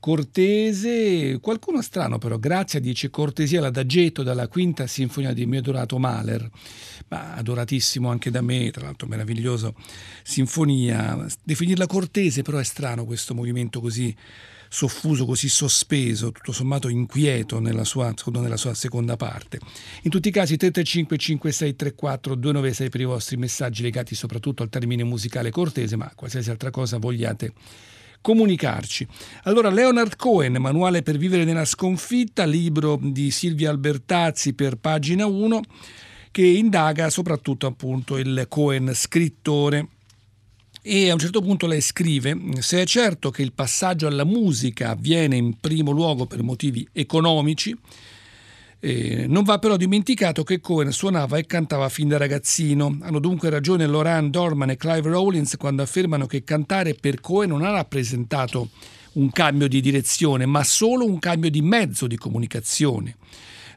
cortese, 0.00 1.38
qualcuno 1.40 1.82
strano 1.82 2.18
però, 2.18 2.38
Grazia 2.38 2.80
dice 2.80 3.10
cortesia 3.10 3.60
l'adagetto 3.60 4.22
dalla 4.22 4.48
quinta 4.48 4.86
sinfonia 4.86 5.32
di 5.32 5.46
mio 5.46 5.58
adorato 5.58 5.98
Mahler, 5.98 6.48
ma 7.08 7.34
adoratissimo 7.34 8.08
anche 8.08 8.30
da 8.30 8.40
me, 8.40 8.70
tra 8.70 8.84
l'altro 8.84 9.08
meravigliosa 9.08 9.72
sinfonia. 10.22 11.26
Definirla 11.42 11.86
cortese 11.86 12.42
però 12.42 12.58
è 12.58 12.64
strano 12.64 13.04
questo 13.04 13.34
movimento 13.34 13.80
così 13.80 14.14
soffuso, 14.68 15.24
così 15.24 15.48
sospeso, 15.48 16.30
tutto 16.30 16.52
sommato 16.52 16.88
inquieto 16.88 17.58
nella 17.58 17.84
sua, 17.84 18.12
nella 18.26 18.56
sua 18.56 18.74
seconda 18.74 19.16
parte. 19.16 19.58
In 20.02 20.10
tutti 20.10 20.28
i 20.28 20.32
casi 20.32 20.56
335 20.56 21.16
5634 21.16 22.34
296 22.34 22.88
per 22.90 23.00
i 23.00 23.04
vostri 23.04 23.36
messaggi 23.36 23.82
legati 23.82 24.14
soprattutto 24.14 24.62
al 24.62 24.68
termine 24.68 25.04
musicale 25.04 25.50
cortese, 25.50 25.96
ma 25.96 26.12
qualsiasi 26.14 26.50
altra 26.50 26.70
cosa 26.70 26.98
vogliate 26.98 27.52
comunicarci. 28.20 29.06
Allora, 29.44 29.70
Leonard 29.70 30.16
Cohen, 30.16 30.56
Manuale 30.58 31.02
per 31.02 31.16
vivere 31.16 31.44
nella 31.44 31.64
sconfitta, 31.64 32.44
libro 32.44 32.98
di 33.00 33.30
Silvia 33.30 33.70
Albertazzi 33.70 34.54
per 34.54 34.76
pagina 34.76 35.26
1, 35.26 35.60
che 36.30 36.44
indaga 36.46 37.10
soprattutto 37.10 37.66
appunto 37.66 38.16
il 38.16 38.46
Cohen 38.48 38.92
scrittore. 38.94 39.88
E 40.82 41.10
a 41.10 41.12
un 41.12 41.18
certo 41.18 41.42
punto 41.42 41.66
lei 41.66 41.80
scrive: 41.80 42.38
Se 42.60 42.80
è 42.80 42.86
certo 42.86 43.30
che 43.30 43.42
il 43.42 43.52
passaggio 43.52 44.06
alla 44.06 44.24
musica 44.24 44.90
avviene 44.90 45.36
in 45.36 45.58
primo 45.58 45.90
luogo 45.90 46.26
per 46.26 46.42
motivi 46.42 46.86
economici, 46.92 47.76
eh, 48.80 49.26
non 49.26 49.42
va 49.42 49.58
però 49.58 49.76
dimenticato 49.76 50.44
che 50.44 50.60
Cohen 50.60 50.92
suonava 50.92 51.36
e 51.36 51.46
cantava 51.46 51.88
fin 51.88 52.08
da 52.08 52.16
ragazzino. 52.16 52.98
Hanno 53.00 53.18
dunque 53.18 53.50
ragione 53.50 53.86
Loran 53.86 54.30
Dorman 54.30 54.70
e 54.70 54.76
Clive 54.76 55.10
Rawlins 55.10 55.56
quando 55.56 55.82
affermano 55.82 56.26
che 56.26 56.44
cantare 56.44 56.94
per 56.94 57.20
Cohen 57.20 57.50
non 57.50 57.64
ha 57.64 57.70
rappresentato 57.70 58.68
un 59.14 59.30
cambio 59.30 59.68
di 59.68 59.80
direzione, 59.80 60.46
ma 60.46 60.62
solo 60.62 61.04
un 61.04 61.18
cambio 61.18 61.50
di 61.50 61.62
mezzo 61.62 62.06
di 62.06 62.16
comunicazione. 62.16 63.16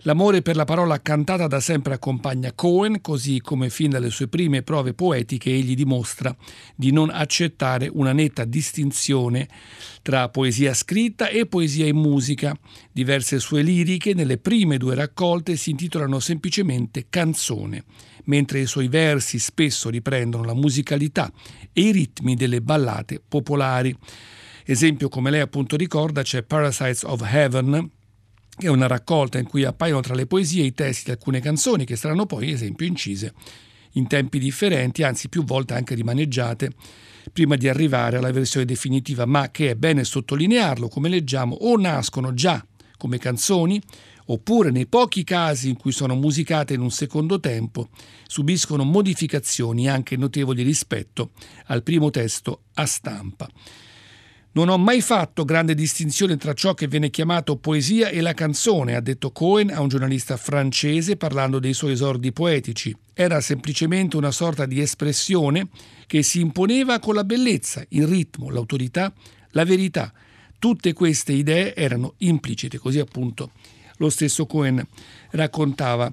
L'amore 0.04 0.42
per 0.42 0.56
la 0.56 0.66
parola 0.66 1.00
cantata 1.00 1.46
da 1.46 1.60
sempre 1.60 1.94
accompagna 1.94 2.54
Cohen, 2.54 3.02
così 3.02 3.40
come 3.40 3.70
fin 3.70 3.92
dalle 3.92 4.10
sue 4.10 4.28
prime 4.28 4.64
prove 4.64 4.96
poetiche 4.96 5.52
egli 5.52 5.76
dimostra 5.76 6.36
di 6.76 6.92
non 6.92 7.12
accettare 7.12 7.88
una 7.88 8.12
netta 8.12 8.44
distinzione 8.44 9.48
tra 10.02 10.28
poesia 10.30 10.74
scritta 10.74 11.28
e 11.30 11.46
poesia 11.46 11.86
in 11.86 11.98
musica. 11.98 12.58
Diverse 12.92 13.38
sue 13.38 13.62
liriche 13.62 14.16
nelle 14.16 14.40
prime 14.40 14.78
due 14.78 14.96
raccolte 14.96 15.56
si 15.56 15.70
intitolano 15.70 16.20
semplicemente 16.20 17.06
Canzone, 17.08 17.84
mentre 18.24 18.62
i 18.62 18.66
suoi 18.66 18.88
versi 18.88 19.38
spesso 19.38 19.90
riprendono 19.90 20.44
la 20.44 20.56
musicalità 20.56 21.32
e 21.72 21.82
i 21.82 21.92
ritmi 21.92 22.34
delle 22.34 22.62
ballate 22.62 23.22
popolari. 23.26 23.96
Esempio, 24.66 25.10
come 25.10 25.30
lei 25.30 25.42
appunto 25.42 25.76
ricorda, 25.76 26.24
c'è 26.24 26.42
Parasites 26.42 27.04
of 27.04 27.22
Heaven, 27.22 27.92
che 28.62 28.68
è 28.68 28.70
una 28.70 28.86
raccolta 28.86 29.40
in 29.40 29.48
cui 29.48 29.64
appaiono 29.64 30.02
tra 30.02 30.14
le 30.14 30.28
poesie 30.28 30.64
i 30.64 30.76
testi 30.76 31.06
di 31.06 31.12
alcune 31.12 31.40
canzoni 31.40 31.84
che 31.84 31.96
saranno 31.96 32.28
poi, 32.28 32.52
esempio, 32.52 32.86
incise 32.86 33.34
in 33.94 34.06
tempi 34.06 34.38
differenti, 34.38 35.02
anzi 35.02 35.30
più 35.30 35.44
volte 35.44 35.74
anche 35.74 35.96
rimaneggiate, 35.96 36.72
prima 37.34 37.56
di 37.56 37.68
arrivare 37.68 38.18
alla 38.18 38.32
versione 38.32 38.68
definitiva, 38.68 39.26
ma 39.26 39.50
che 39.50 39.72
è 39.72 39.76
bene 39.76 40.04
sottolinearlo, 40.04 40.90
come 40.90 41.10
leggiamo, 41.10 41.56
o 41.56 41.76
nascono 41.76 42.36
già 42.36 42.64
come 42.98 43.18
canzoni, 43.18 43.82
oppure 44.28 44.70
nei 44.70 44.86
pochi 44.86 45.24
casi 45.24 45.70
in 45.70 45.76
cui 45.76 45.92
sono 45.92 46.14
musicate 46.14 46.76
in 46.76 46.82
un 46.82 46.92
secondo 46.92 47.40
tempo, 47.40 47.90
subiscono 48.28 48.84
modificazioni 48.84 49.90
anche 49.90 50.16
notevoli 50.16 50.62
rispetto 50.62 51.32
al 51.66 51.82
primo 51.82 52.12
testo 52.12 52.66
a 52.76 52.86
stampa. 52.86 53.50
Non 54.54 54.68
ho 54.68 54.78
mai 54.78 55.00
fatto 55.00 55.46
grande 55.46 55.74
distinzione 55.74 56.36
tra 56.36 56.54
ciò 56.54 56.74
che 56.74 56.90
viene 56.90 57.10
chiamato 57.10 57.56
poesia 57.56 58.10
e 58.10 58.20
la 58.20 58.34
canzone, 58.34 58.96
ha 58.96 59.00
detto 59.00 59.32
Cohen 59.32 59.72
a 59.72 59.80
un 59.80 59.88
giornalista 59.88 60.36
francese 60.36 61.16
parlando 61.16 61.58
dei 61.58 61.74
suoi 61.74 61.94
esordi 61.94 62.34
poetici. 62.34 62.94
Era 63.14 63.40
semplicemente 63.40 64.18
una 64.18 64.32
sorta 64.32 64.66
di 64.66 64.82
espressione 64.82 65.70
che 66.06 66.22
si 66.22 66.42
imponeva 66.42 67.00
con 67.00 67.16
la 67.16 67.24
bellezza, 67.24 67.86
il 67.90 68.06
ritmo, 68.06 68.50
l'autorità, 68.50 69.14
la 69.52 69.64
verità. 69.64 70.12
Tutte 70.60 70.92
queste 70.92 71.32
idee 71.32 71.74
erano 71.74 72.16
implicite, 72.18 72.78
così 72.78 73.00
appunto 73.00 73.52
lo 74.00 74.10
stesso 74.10 74.46
Cohen 74.48 74.86
raccontava 75.30 76.12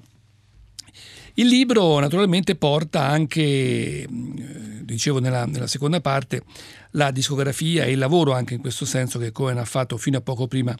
il 1.39 1.47
libro 1.47 1.99
naturalmente 1.99 2.55
porta 2.55 3.05
anche, 3.05 4.05
dicevo 4.09 5.19
nella, 5.19 5.45
nella, 5.45 5.67
seconda 5.67 6.01
parte, 6.01 6.43
la 6.91 7.11
discografia 7.11 7.83
e 7.83 7.91
il 7.91 7.97
lavoro 7.97 8.33
anche 8.33 8.55
in 8.55 8.61
questo 8.61 8.85
senso 8.85 9.19
che 9.19 9.31
Cohen 9.31 9.57
ha 9.57 9.65
fatto 9.65 9.97
fino 9.97 10.17
a 10.17 10.21
poco 10.21 10.47
prima 10.47 10.75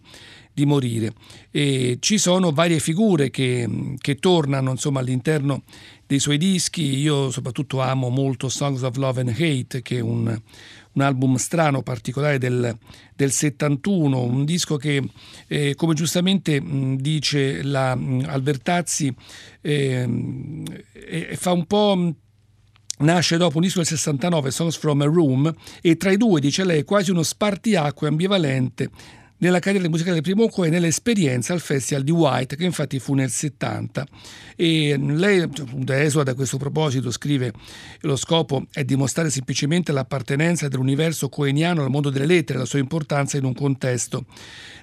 di 0.51 0.65
morire. 0.65 1.13
E 1.51 1.97
ci 1.99 2.17
sono 2.17 2.51
varie 2.51 2.79
figure 2.79 3.29
che, 3.29 3.95
che 3.97 4.15
tornano 4.15 4.71
insomma, 4.71 4.99
all'interno 4.99 5.63
dei 6.05 6.19
suoi 6.19 6.37
dischi. 6.37 6.97
Io 6.97 7.29
soprattutto 7.31 7.81
amo 7.81 8.09
molto 8.09 8.49
Songs 8.49 8.81
of 8.81 8.95
Love 8.97 9.21
and 9.21 9.29
Hate, 9.29 9.81
che 9.81 9.97
è 9.97 10.01
un, 10.01 10.39
un 10.93 11.01
album 11.01 11.35
strano, 11.35 11.83
particolare 11.83 12.37
del, 12.39 12.75
del 13.15 13.31
71, 13.31 14.21
un 14.21 14.45
disco 14.45 14.75
che, 14.77 15.07
eh, 15.47 15.75
come 15.75 15.93
giustamente 15.93 16.59
mh, 16.59 16.97
dice 16.97 17.63
la 17.63 17.95
mh, 17.95 18.25
Albertazzi, 18.27 19.13
eh, 19.61 20.07
eh, 20.93 21.35
fa 21.37 21.51
un 21.51 21.65
po' 21.65 22.13
nasce 22.99 23.37
dopo 23.37 23.57
un 23.57 23.63
disco 23.63 23.79
del 23.79 23.87
69, 23.87 24.51
Songs 24.51 24.77
from 24.77 25.01
a 25.01 25.05
Room, 25.05 25.53
e 25.81 25.97
tra 25.97 26.11
i 26.11 26.17
due, 26.17 26.39
dice 26.39 26.63
lei, 26.63 26.83
quasi 26.83 27.11
uno 27.11 27.23
spartiacque 27.23 28.07
ambivalente 28.07 28.89
nella 29.39 29.59
carriera 29.59 29.87
musicale 29.89 30.15
del 30.15 30.23
primo 30.23 30.47
Coe 30.49 30.67
e 30.67 30.69
nell'esperienza 30.69 31.53
al 31.53 31.59
Festival 31.59 32.03
di 32.03 32.11
White, 32.11 32.55
che 32.55 32.63
infatti 32.63 32.99
fu 32.99 33.13
nel 33.13 33.29
70. 33.29 34.05
E 34.55 34.97
lei, 34.97 35.47
esula 35.87 36.31
a 36.31 36.33
questo 36.33 36.57
proposito, 36.57 37.11
scrive: 37.11 37.53
Lo 38.01 38.15
scopo 38.15 38.67
è 38.71 38.83
dimostrare 38.83 39.29
semplicemente 39.29 39.91
l'appartenenza 39.91 40.67
dell'universo 40.67 41.29
coeniano 41.29 41.83
al 41.83 41.89
mondo 41.89 42.09
delle 42.09 42.25
lettere, 42.25 42.59
la 42.59 42.65
sua 42.65 42.79
importanza 42.79 43.37
in 43.37 43.45
un 43.45 43.53
contesto 43.53 44.25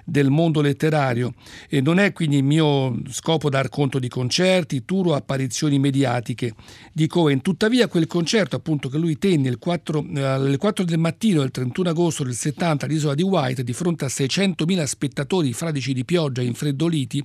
del 0.03 0.29
mondo 0.29 0.61
letterario. 0.61 1.33
E 1.67 1.81
non 1.81 1.99
è 1.99 2.13
quindi 2.13 2.37
il 2.37 2.43
mio 2.43 2.97
scopo 3.09 3.49
dar 3.49 3.69
conto 3.69 3.99
di 3.99 4.07
concerti, 4.07 4.85
tour 4.85 5.07
o 5.07 5.15
apparizioni 5.15 5.77
mediatiche 5.79 6.53
di 6.93 7.07
Cohen. 7.07 7.41
Tuttavia, 7.41 7.87
quel 7.87 8.07
concerto 8.07 8.55
appunto 8.55 8.87
che 8.87 8.97
lui 8.97 9.17
tenne 9.17 9.57
4, 9.57 10.05
eh, 10.15 10.21
alle 10.23 10.57
4 10.57 10.85
del 10.85 10.97
mattino 10.97 11.41
del 11.41 11.51
31 11.51 11.89
agosto 11.89 12.23
del 12.23 12.33
70 12.33 12.85
all'isola 12.85 13.13
di 13.13 13.23
White, 13.23 13.63
di 13.63 13.73
fronte 13.73 14.05
a 14.05 14.09
600.000 14.55 14.83
spettatori 14.83 15.53
fradici 15.53 15.93
di 15.93 16.05
pioggia 16.05 16.41
infreddoliti, 16.41 17.23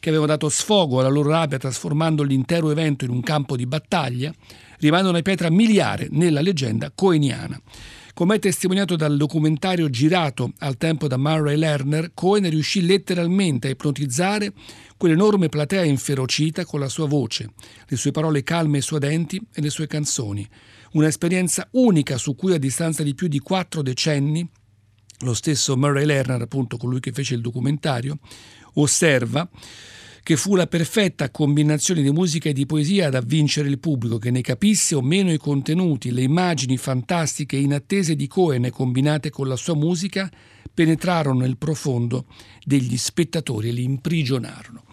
che 0.00 0.08
avevano 0.08 0.32
dato 0.32 0.48
sfogo 0.48 1.00
alla 1.00 1.08
loro 1.08 1.30
rabbia 1.30 1.58
trasformando 1.58 2.22
l'intero 2.22 2.70
evento 2.70 3.04
in 3.04 3.10
un 3.10 3.20
campo 3.20 3.56
di 3.56 3.66
battaglia, 3.66 4.32
rimane 4.78 5.08
una 5.08 5.22
pietra 5.22 5.50
miliare 5.50 6.08
nella 6.10 6.40
leggenda 6.40 6.90
coeniana. 6.94 7.60
Come 8.14 8.34
è 8.34 8.38
testimoniato 8.38 8.94
dal 8.94 9.16
documentario 9.16 9.88
girato 9.88 10.52
al 10.58 10.76
tempo 10.76 11.08
da 11.08 11.16
Murray 11.16 11.56
Lerner, 11.56 12.10
Cohen 12.12 12.48
riuscì 12.50 12.84
letteralmente 12.84 13.68
a 13.68 13.70
ipnotizzare 13.70 14.52
quell'enorme 14.98 15.48
platea 15.48 15.84
inferocita 15.84 16.66
con 16.66 16.78
la 16.78 16.90
sua 16.90 17.06
voce, 17.06 17.52
le 17.86 17.96
sue 17.96 18.10
parole 18.10 18.42
calme 18.42 18.78
e 18.78 18.82
suadenti 18.82 19.40
e 19.52 19.62
le 19.62 19.70
sue 19.70 19.86
canzoni. 19.86 20.46
Un'esperienza 20.92 21.66
unica 21.72 22.18
su 22.18 22.34
cui 22.34 22.52
a 22.52 22.58
distanza 22.58 23.02
di 23.02 23.14
più 23.14 23.28
di 23.28 23.38
quattro 23.38 23.80
decenni 23.80 24.46
lo 25.22 25.34
stesso 25.34 25.76
Murray 25.76 26.04
Lerner, 26.04 26.42
appunto 26.42 26.76
colui 26.76 27.00
che 27.00 27.12
fece 27.12 27.34
il 27.34 27.40
documentario, 27.40 28.18
osserva 28.74 29.48
che 30.22 30.36
fu 30.36 30.54
la 30.54 30.68
perfetta 30.68 31.30
combinazione 31.30 32.00
di 32.00 32.10
musica 32.10 32.48
e 32.48 32.52
di 32.52 32.64
poesia 32.64 33.08
ad 33.08 33.16
avvincere 33.16 33.68
il 33.68 33.80
pubblico, 33.80 34.18
che 34.18 34.30
ne 34.30 34.40
capisse 34.40 34.94
o 34.94 35.02
meno 35.02 35.32
i 35.32 35.38
contenuti, 35.38 36.12
le 36.12 36.22
immagini 36.22 36.76
fantastiche 36.76 37.56
e 37.56 37.60
inattese 37.60 38.14
di 38.14 38.28
Cohen 38.28 38.70
combinate 38.70 39.30
con 39.30 39.48
la 39.48 39.56
sua 39.56 39.74
musica 39.74 40.30
penetrarono 40.72 41.40
nel 41.40 41.56
profondo 41.56 42.26
degli 42.64 42.96
spettatori 42.96 43.68
e 43.68 43.72
li 43.72 43.82
imprigionarono. 43.82 44.84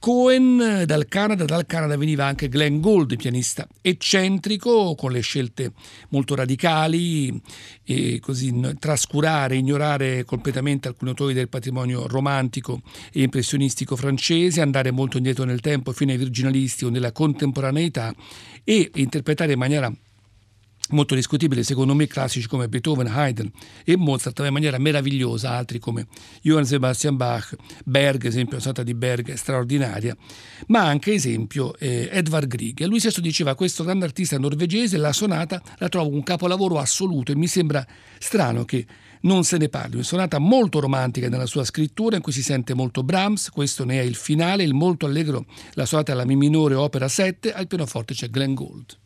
Cohen 0.00 0.84
dal 0.86 1.08
Canada, 1.08 1.44
dal 1.44 1.66
Canada 1.66 1.94
veniva 1.94 2.24
anche 2.24 2.48
Glenn 2.48 2.80
Gould, 2.80 3.16
pianista 3.16 3.68
eccentrico, 3.82 4.94
con 4.94 5.12
le 5.12 5.20
scelte 5.20 5.72
molto 6.08 6.34
radicali, 6.34 7.38
e 7.84 8.18
così 8.18 8.50
trascurare, 8.78 9.56
ignorare 9.56 10.24
completamente 10.24 10.88
alcuni 10.88 11.10
autori 11.10 11.34
del 11.34 11.50
patrimonio 11.50 12.06
romantico 12.06 12.80
e 13.12 13.20
impressionistico 13.20 13.94
francese, 13.94 14.62
andare 14.62 14.90
molto 14.90 15.18
indietro 15.18 15.44
nel 15.44 15.60
tempo 15.60 15.92
fino 15.92 16.12
ai 16.12 16.16
virginalisti 16.16 16.86
o 16.86 16.88
nella 16.88 17.12
contemporaneità 17.12 18.14
e 18.64 18.90
interpretare 18.94 19.52
in 19.52 19.58
maniera 19.58 19.92
molto 20.90 21.14
discutibile, 21.14 21.62
secondo 21.62 21.94
me 21.94 22.06
classici 22.06 22.46
come 22.46 22.68
Beethoven, 22.68 23.06
Haydn 23.06 23.50
e 23.84 23.96
Mozart 23.96 24.38
in 24.40 24.52
maniera 24.52 24.78
meravigliosa, 24.78 25.50
altri 25.50 25.78
come 25.78 26.06
Johann 26.42 26.64
Sebastian 26.64 27.16
Bach, 27.16 27.54
Berg, 27.84 28.24
esempio 28.24 28.56
la 28.56 28.62
sonata 28.62 28.82
di 28.82 28.94
Berg 28.94 29.32
straordinaria, 29.34 30.16
ma 30.68 30.86
anche 30.86 31.12
esempio 31.12 31.76
eh, 31.76 32.08
Edvard 32.12 32.46
Grieg. 32.48 32.84
Lui 32.84 33.00
stesso 33.00 33.20
diceva 33.20 33.54
questo 33.54 33.84
grande 33.84 34.04
artista 34.04 34.38
norvegese, 34.38 34.96
la 34.96 35.12
sonata 35.12 35.62
la 35.78 35.88
trovo 35.88 36.14
un 36.14 36.22
capolavoro 36.22 36.78
assoluto 36.78 37.32
e 37.32 37.36
mi 37.36 37.46
sembra 37.46 37.86
strano 38.18 38.64
che 38.64 38.86
non 39.22 39.44
se 39.44 39.58
ne 39.58 39.68
parli. 39.68 39.96
Una 39.96 40.04
sonata 40.04 40.38
molto 40.38 40.80
romantica 40.80 41.28
nella 41.28 41.46
sua 41.46 41.64
scrittura, 41.64 42.16
in 42.16 42.22
cui 42.22 42.32
si 42.32 42.42
sente 42.42 42.74
molto 42.74 43.02
Brahms, 43.02 43.50
questo 43.50 43.84
ne 43.84 44.00
è 44.00 44.02
il 44.02 44.14
finale, 44.14 44.62
il 44.62 44.74
molto 44.74 45.06
allegro, 45.06 45.44
la 45.74 45.86
sonata 45.86 46.12
alla 46.12 46.24
Mi 46.24 46.36
minore, 46.36 46.74
opera 46.74 47.08
7, 47.08 47.52
al 47.52 47.66
pianoforte 47.66 48.14
c'è 48.14 48.28
Glenn 48.28 48.54
Gould. 48.54 48.99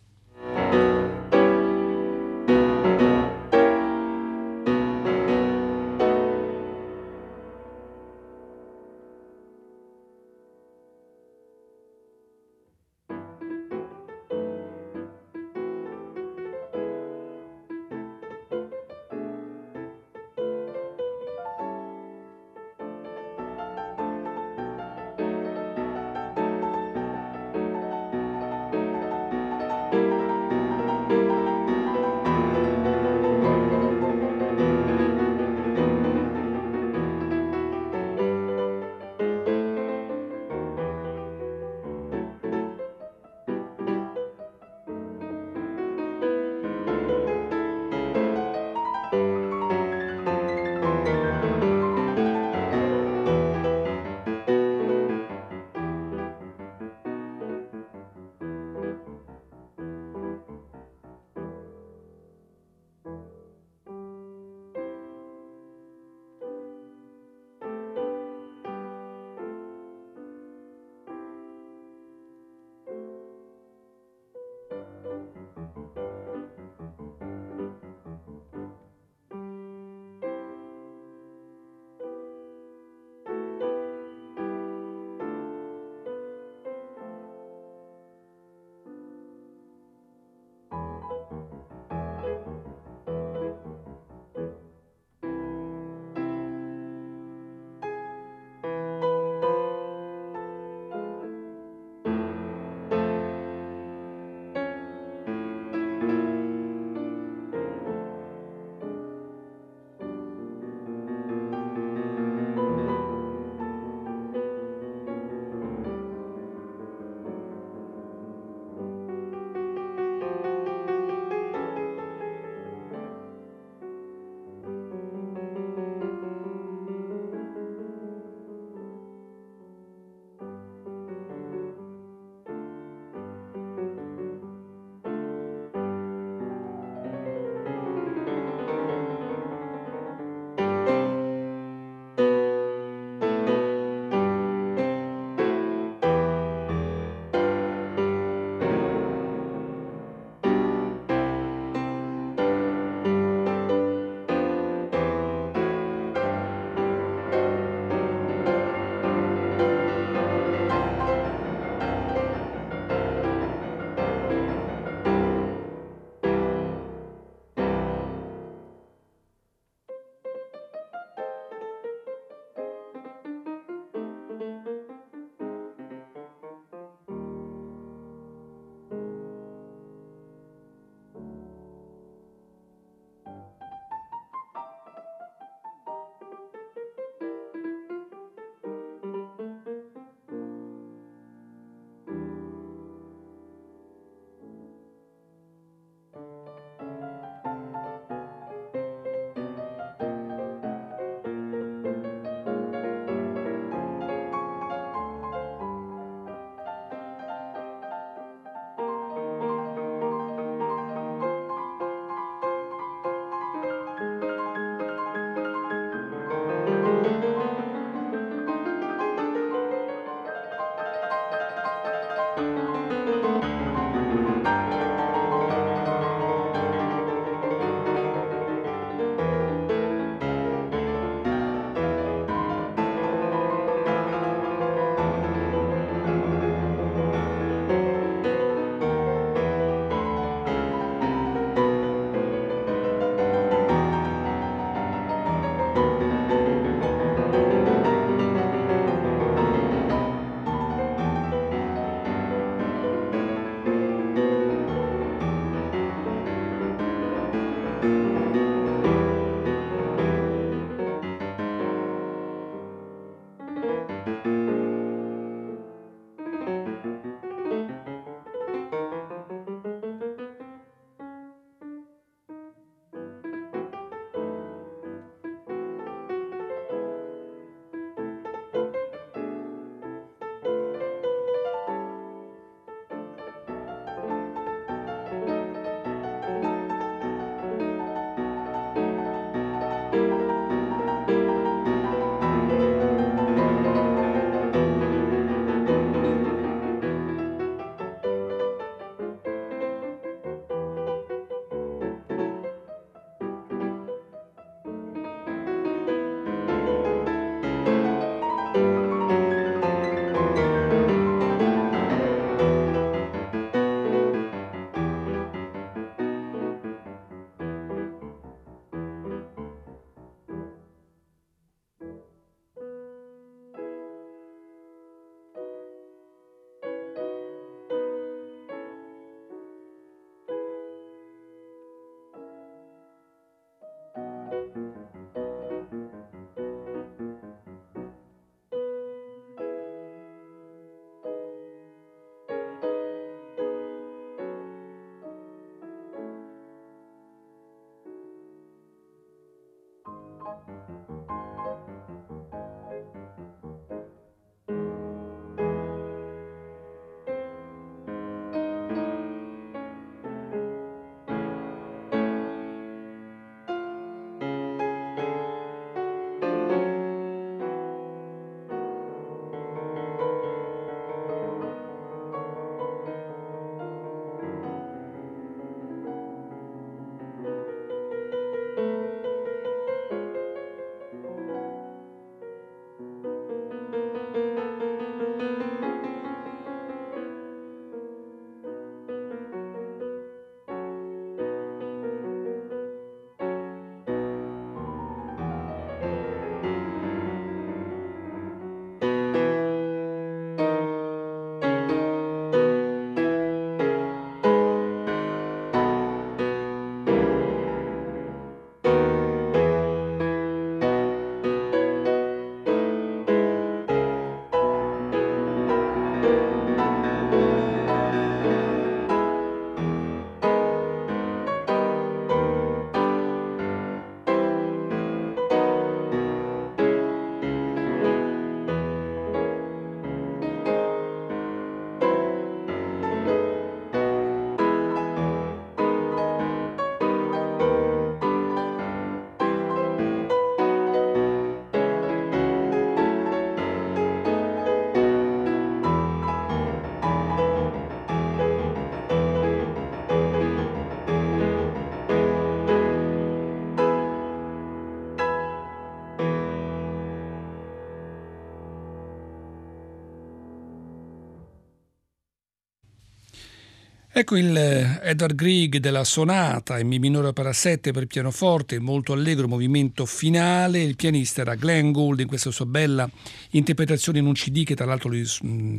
Ecco 463.96 464.16
il 464.16 464.36
eh, 464.36 464.80
Edward 464.82 465.14
Grieg 465.14 465.58
della 465.58 465.84
sonata 465.84 466.58
in 466.58 466.66
Mi 466.66 466.80
minore 466.80 467.06
opera 467.06 467.32
7 467.32 467.70
per 467.70 467.86
pianoforte, 467.86 468.58
molto 468.58 468.92
allegro 468.92 469.28
movimento 469.28 469.86
finale. 469.86 470.60
Il 470.64 470.74
pianista 470.74 471.20
era 471.20 471.36
Glenn 471.36 471.70
Gould 471.70 472.00
in 472.00 472.08
questa 472.08 472.32
sua 472.32 472.44
bella 472.44 472.90
interpretazione 473.30 474.00
in 474.00 474.06
un 474.06 474.14
CD 474.14 474.42
che 474.42 474.56
tra 474.56 474.64
l'altro 474.64 474.88
lui, 474.88 475.08
mm, 475.24 475.58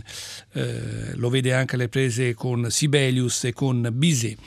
eh, 0.51 1.15
lo 1.15 1.29
vede 1.29 1.53
anche 1.53 1.75
alle 1.75 1.87
prese 1.87 2.33
con 2.33 2.69
Sibelius 2.69 3.45
e 3.45 3.53
con 3.53 3.87
Bizet. 3.93 4.37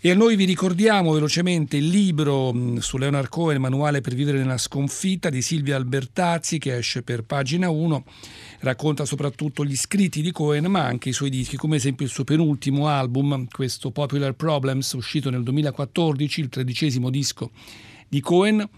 E 0.00 0.14
noi 0.14 0.36
vi 0.36 0.44
ricordiamo 0.44 1.12
velocemente 1.12 1.76
il 1.76 1.88
libro 1.88 2.52
mm, 2.54 2.76
su 2.76 2.98
Leonard 2.98 3.28
Cohen, 3.28 3.60
Manuale 3.60 4.00
per 4.00 4.14
vivere 4.14 4.38
nella 4.38 4.56
sconfitta 4.56 5.28
di 5.28 5.42
Silvia 5.42 5.74
Albertazzi 5.74 6.58
che 6.58 6.76
esce 6.76 7.02
per 7.02 7.24
pagina 7.24 7.68
1 7.68 8.04
racconta 8.60 9.04
soprattutto 9.04 9.64
gli 9.64 9.74
scritti 9.74 10.22
di 10.22 10.30
Cohen 10.30 10.66
ma 10.66 10.84
anche 10.84 11.08
i 11.08 11.12
suoi 11.12 11.30
dischi, 11.30 11.56
come 11.56 11.74
esempio 11.74 12.06
il 12.06 12.12
suo 12.12 12.22
penultimo 12.22 12.86
album, 12.86 13.48
questo 13.50 13.90
Popular 13.90 14.34
Problems, 14.34 14.92
uscito 14.92 15.30
nel 15.30 15.42
2014, 15.42 16.40
il 16.42 16.48
tredicesimo 16.48 17.10
disco 17.10 17.50
di 18.08 18.20
Cohen 18.20 18.68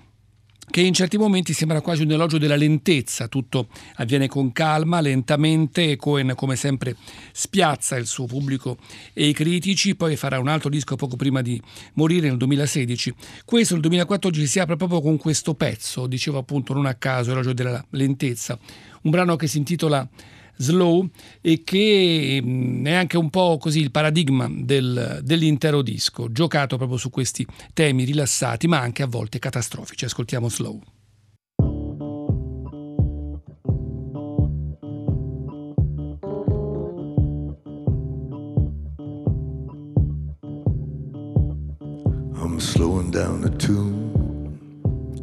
che 0.71 0.81
in 0.81 0.95
certi 0.95 1.19
momenti 1.19 1.53
sembra 1.53 1.81
quasi 1.81 2.03
un 2.03 2.13
elogio 2.13 2.39
della 2.39 2.57
lentezza, 2.57 3.27
tutto 3.27 3.69
avviene 3.97 4.29
con 4.29 4.53
calma, 4.53 5.01
lentamente 5.01 5.97
Cohen 5.97 6.35
come 6.37 6.55
sempre 6.55 6.97
spiazza 7.33 7.97
il 7.97 8.07
suo 8.07 8.27
pubblico 8.27 8.79
e 9.13 9.27
i 9.27 9.33
critici, 9.33 9.97
poi 9.97 10.17
farà 10.17 10.39
un 10.39 10.49
altro 10.49 10.71
disco 10.71 10.95
poco 10.95 11.17
prima 11.17 11.43
di 11.43 11.61
morire 11.95 12.29
nel 12.29 12.37
2016. 12.37 13.15
Questo 13.45 13.75
nel 13.75 13.83
2014 13.83 14.47
si 14.47 14.61
apre 14.61 14.77
proprio 14.77 15.01
con 15.01 15.17
questo 15.17 15.55
pezzo, 15.55 16.07
dicevo 16.07 16.39
appunto 16.39 16.73
non 16.73 16.87
a 16.87 16.95
caso, 16.95 17.33
elogio 17.33 17.53
della 17.53 17.85
lentezza, 17.91 18.59
un 19.03 19.11
brano 19.11 19.35
che 19.37 19.49
si 19.49 19.59
intitola 19.59 20.09
Slow 20.61 21.09
e 21.41 21.63
che 21.65 22.41
mm, 22.43 22.87
è 22.87 22.93
anche 22.93 23.17
un 23.17 23.31
po' 23.31 23.57
così 23.59 23.81
il 23.81 23.91
paradigma 23.91 24.47
del, 24.51 25.21
dell'intero 25.23 25.81
disco, 25.81 26.31
giocato 26.31 26.77
proprio 26.77 26.99
su 26.99 27.09
questi 27.09 27.47
temi 27.73 28.05
rilassati 28.05 28.69
ma 28.69 28.79
anche 28.79 29.03
a 29.03 29.07
volte 29.07 29.39
catastrofici. 29.39 30.05
Ascoltiamo 30.05 30.49
Slow. 30.49 30.81
I'm 42.43 42.59
slowing 42.59 43.11
down 43.11 43.41
the 43.41 43.51
tune. 43.57 44.09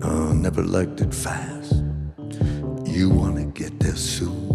I 0.01 0.33
never 0.33 0.63
liked 0.63 1.01
it 1.01 1.13
fast. 1.13 1.83
You 2.85 3.09
wanna 3.09 3.45
get 3.45 3.79
there 3.79 3.95
soon. 3.95 4.46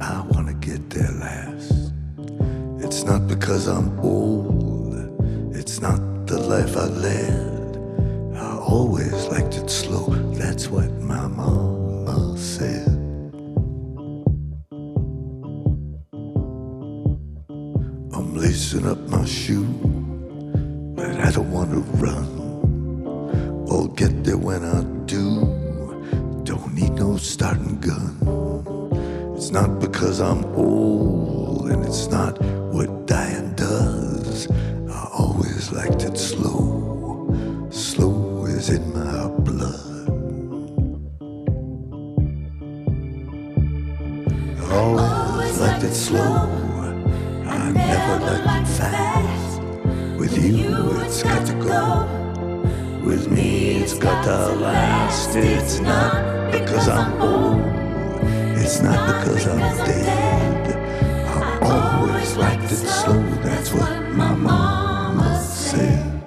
I 0.00 0.20
wanna 0.30 0.54
get 0.54 0.90
there 0.90 1.10
last. 1.12 1.92
It's 2.80 3.04
not 3.04 3.26
because 3.26 3.66
I'm 3.66 3.98
old, 4.00 4.94
it's 5.54 5.80
not 5.80 6.26
the 6.26 6.38
life 6.38 6.76
I 6.76 6.86
led. 6.86 7.76
I 8.36 8.56
always 8.58 9.26
liked 9.26 9.56
it 9.56 9.68
slow, 9.68 10.06
that's 10.34 10.68
what 10.68 10.90
my 11.00 11.26
mama 11.26 12.38
said. 12.38 12.86
I'm 18.14 18.34
lacing 18.34 18.86
up 18.86 18.98
my 19.08 19.24
shoe, 19.24 19.66
but 20.94 21.10
I 21.20 21.30
don't 21.32 21.50
wanna 21.50 21.80
run. 22.00 22.28
I'll 23.70 23.88
get 23.88 24.24
there 24.24 24.38
when 24.38 24.64
I 24.64 24.82
do, 25.06 25.24
don't 26.44 26.72
need 26.74 26.92
no 26.92 27.16
starting 27.16 27.80
gun. 27.80 28.16
It's 29.38 29.52
not 29.52 29.78
because 29.78 30.20
I'm 30.20 30.44
old, 30.56 31.70
and 31.70 31.84
it's 31.84 32.08
not 32.08 32.42
what 32.74 33.06
dying 33.06 33.54
does. 33.54 34.50
I 34.90 35.08
always 35.16 35.70
liked 35.70 36.02
it 36.02 36.18
slow. 36.18 37.68
Slow 37.70 38.46
is 38.46 38.68
in 38.68 38.92
my 38.92 39.28
blood. 39.28 40.08
I 44.60 44.74
always 44.74 45.60
liked 45.60 45.84
it 45.84 45.94
slow. 45.94 46.50
I 47.46 47.70
never 47.70 48.44
liked 48.44 48.68
it 48.68 48.72
fast. 48.72 49.62
With 50.18 50.36
you, 50.36 51.00
it's 51.02 51.22
got 51.22 51.46
to 51.46 51.54
go. 51.54 52.08
With 53.06 53.30
me, 53.30 53.82
it's 53.82 53.96
got 53.96 54.24
to 54.24 54.56
last. 54.56 55.36
It's 55.36 55.78
not 55.78 56.50
because 56.50 56.88
I'm 56.88 57.22
old. 57.22 57.87
It's 58.70 58.82
not 58.82 59.24
because 59.24 59.46
I'm 59.46 59.58
dead. 59.86 60.76
I 61.26 61.58
always 61.62 62.36
liked 62.36 62.64
it 62.64 62.76
slow. 62.76 63.18
That's 63.42 63.72
what 63.72 64.02
my 64.10 64.34
mama 64.34 65.42
said. 65.42 66.17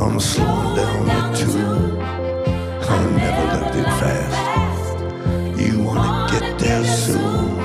I'm 0.00 0.20
slowing 0.20 0.76
down 0.76 1.06
the 1.06 1.36
tune. 1.36 2.00
I 2.00 3.10
never 3.16 3.44
liked 3.52 3.76
it 3.76 3.90
fast. 4.00 5.60
You 5.60 5.82
wanna 5.82 6.30
get 6.30 6.58
there 6.58 6.84
soon. 6.84 7.58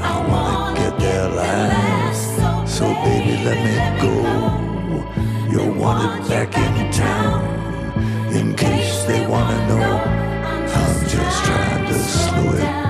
I 0.00 0.26
wanna 0.30 0.80
get 0.80 0.98
there 0.98 1.28
last. 1.28 2.76
So 2.76 2.84
baby, 3.04 3.44
let 3.44 3.58
me 3.66 3.74
go. 4.00 4.14
You're 5.50 5.72
wanted 5.72 6.26
back 6.26 6.56
in 6.56 6.90
town. 6.90 7.44
In 8.32 8.54
case 8.54 9.04
they 9.04 9.26
wanna 9.26 9.68
know, 9.68 10.00
I'm 10.80 11.00
just 11.06 11.44
trying 11.44 11.86
to 11.86 11.94
slow 11.98 12.52
it 12.52 12.81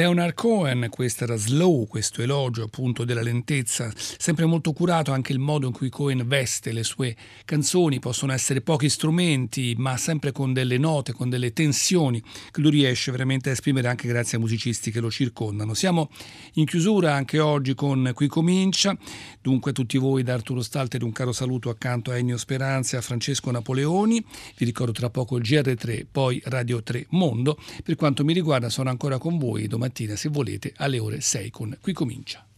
Leonard 0.00 0.32
Cohen, 0.32 0.86
questo 0.88 1.24
era 1.24 1.36
Slow, 1.36 1.86
questo 1.86 2.22
elogio 2.22 2.62
appunto 2.62 3.04
della 3.04 3.20
lentezza, 3.20 3.92
sempre 3.94 4.46
molto 4.46 4.72
curato 4.72 5.12
anche 5.12 5.32
il 5.32 5.38
modo 5.38 5.66
in 5.66 5.74
cui 5.74 5.90
Cohen 5.90 6.26
veste 6.26 6.72
le 6.72 6.84
sue 6.84 7.14
canzoni, 7.44 7.98
possono 7.98 8.32
essere 8.32 8.62
pochi 8.62 8.88
strumenti, 8.88 9.74
ma 9.76 9.98
sempre 9.98 10.32
con 10.32 10.54
delle 10.54 10.78
note, 10.78 11.12
con 11.12 11.28
delle 11.28 11.52
tensioni 11.52 12.18
che 12.50 12.62
lui 12.62 12.70
riesce 12.70 13.10
veramente 13.10 13.50
a 13.50 13.52
esprimere 13.52 13.88
anche 13.88 14.08
grazie 14.08 14.38
ai 14.38 14.42
musicisti 14.42 14.90
che 14.90 15.00
lo 15.00 15.10
circondano. 15.10 15.74
Siamo 15.74 16.08
in 16.54 16.64
chiusura 16.64 17.12
anche 17.12 17.38
oggi 17.38 17.74
con 17.74 18.12
Qui 18.14 18.26
Comincia, 18.26 18.96
dunque 19.42 19.72
a 19.72 19.74
tutti 19.74 19.98
voi 19.98 20.22
da 20.22 20.32
Arturo 20.32 20.62
Stalter 20.62 21.02
un 21.02 21.12
caro 21.12 21.32
saluto 21.32 21.68
accanto 21.68 22.10
a 22.10 22.16
Ennio 22.16 22.38
Speranza 22.38 22.96
e 22.96 23.00
a 23.00 23.02
Francesco 23.02 23.50
Napoleoni, 23.50 24.24
vi 24.56 24.64
ricordo 24.64 24.92
tra 24.92 25.10
poco 25.10 25.36
il 25.36 25.42
GR3, 25.42 26.06
poi 26.10 26.40
Radio 26.46 26.82
3 26.82 27.08
Mondo, 27.10 27.58
per 27.84 27.96
quanto 27.96 28.24
mi 28.24 28.32
riguarda 28.32 28.70
sono 28.70 28.88
ancora 28.88 29.18
con 29.18 29.36
voi 29.36 29.68
domattina 29.90 30.16
se 30.16 30.28
volete 30.28 30.72
alle 30.76 30.98
ore 30.98 31.20
6 31.20 31.50
con 31.50 31.76
Qui 31.80 31.92
Comincia. 31.92 32.49